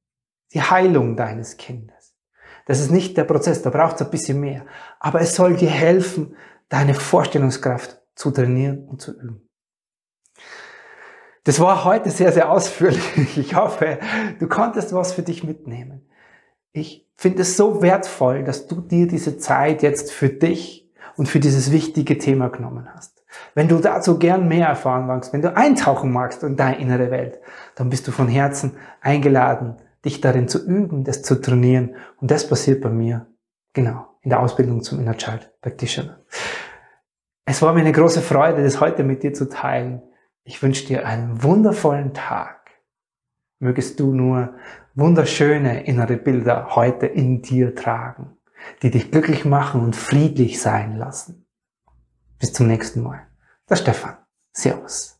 die 0.53 0.61
Heilung 0.61 1.15
deines 1.15 1.57
Kindes. 1.57 1.96
Das 2.67 2.81
ist 2.81 2.91
nicht 2.91 3.17
der 3.17 3.23
Prozess, 3.23 3.61
da 3.61 3.69
braucht 3.69 3.95
es 3.95 4.01
ein 4.01 4.11
bisschen 4.11 4.39
mehr. 4.41 4.65
Aber 4.99 5.21
es 5.21 5.35
soll 5.35 5.55
dir 5.55 5.69
helfen, 5.69 6.35
deine 6.69 6.93
Vorstellungskraft 6.93 7.97
zu 8.13 8.29
trainieren 8.29 8.85
und 8.87 9.01
zu 9.01 9.17
üben. 9.17 9.49
Das 11.45 11.61
war 11.61 11.85
heute 11.85 12.11
sehr, 12.11 12.33
sehr 12.33 12.51
ausführlich. 12.51 13.01
Ich 13.37 13.55
hoffe, 13.55 13.99
du 14.37 14.47
konntest 14.47 14.93
was 14.93 15.13
für 15.13 15.23
dich 15.23 15.45
mitnehmen. 15.45 16.09
Ich 16.73 17.07
finde 17.15 17.43
es 17.43 17.55
so 17.55 17.81
wertvoll, 17.81 18.43
dass 18.43 18.67
du 18.67 18.81
dir 18.81 19.07
diese 19.07 19.37
Zeit 19.37 19.81
jetzt 19.81 20.11
für 20.11 20.27
dich 20.27 20.91
und 21.15 21.29
für 21.29 21.39
dieses 21.39 21.71
wichtige 21.71 22.17
Thema 22.17 22.49
genommen 22.49 22.89
hast. 22.93 23.23
Wenn 23.55 23.69
du 23.69 23.77
dazu 23.79 24.19
gern 24.19 24.49
mehr 24.49 24.67
erfahren 24.67 25.07
magst, 25.07 25.31
wenn 25.31 25.41
du 25.41 25.55
eintauchen 25.55 26.11
magst 26.11 26.43
in 26.43 26.57
deine 26.57 26.79
innere 26.79 27.11
Welt, 27.11 27.39
dann 27.75 27.89
bist 27.89 28.07
du 28.07 28.11
von 28.11 28.27
Herzen 28.27 28.75
eingeladen, 28.99 29.77
dich 30.07 30.21
darin 30.21 30.47
zu 30.47 30.65
üben, 30.65 31.03
das 31.03 31.21
zu 31.21 31.39
trainieren. 31.39 31.95
Und 32.17 32.31
das 32.31 32.47
passiert 32.47 32.81
bei 32.81 32.89
mir, 32.89 33.27
genau, 33.73 34.07
in 34.21 34.29
der 34.29 34.39
Ausbildung 34.39 34.81
zum 34.81 34.99
Inner 34.99 35.17
Child 35.17 35.51
Practitioner. 35.61 36.23
Es 37.45 37.61
war 37.61 37.73
mir 37.73 37.81
eine 37.81 37.91
große 37.91 38.21
Freude, 38.21 38.63
das 38.63 38.79
heute 38.79 39.03
mit 39.03 39.23
dir 39.23 39.33
zu 39.33 39.49
teilen. 39.49 40.01
Ich 40.43 40.61
wünsche 40.63 40.87
dir 40.87 41.05
einen 41.05 41.43
wundervollen 41.43 42.13
Tag. 42.13 42.71
Mögest 43.59 43.99
du 43.99 44.13
nur 44.13 44.55
wunderschöne 44.95 45.85
innere 45.85 46.17
Bilder 46.17 46.75
heute 46.75 47.05
in 47.05 47.41
dir 47.41 47.75
tragen, 47.75 48.37
die 48.81 48.91
dich 48.91 49.11
glücklich 49.11 49.45
machen 49.45 49.81
und 49.81 49.95
friedlich 49.95 50.61
sein 50.61 50.95
lassen. 50.95 51.47
Bis 52.39 52.53
zum 52.53 52.67
nächsten 52.67 53.01
Mal. 53.01 53.27
Der 53.69 53.75
Stefan. 53.75 54.17
Servus. 54.53 55.19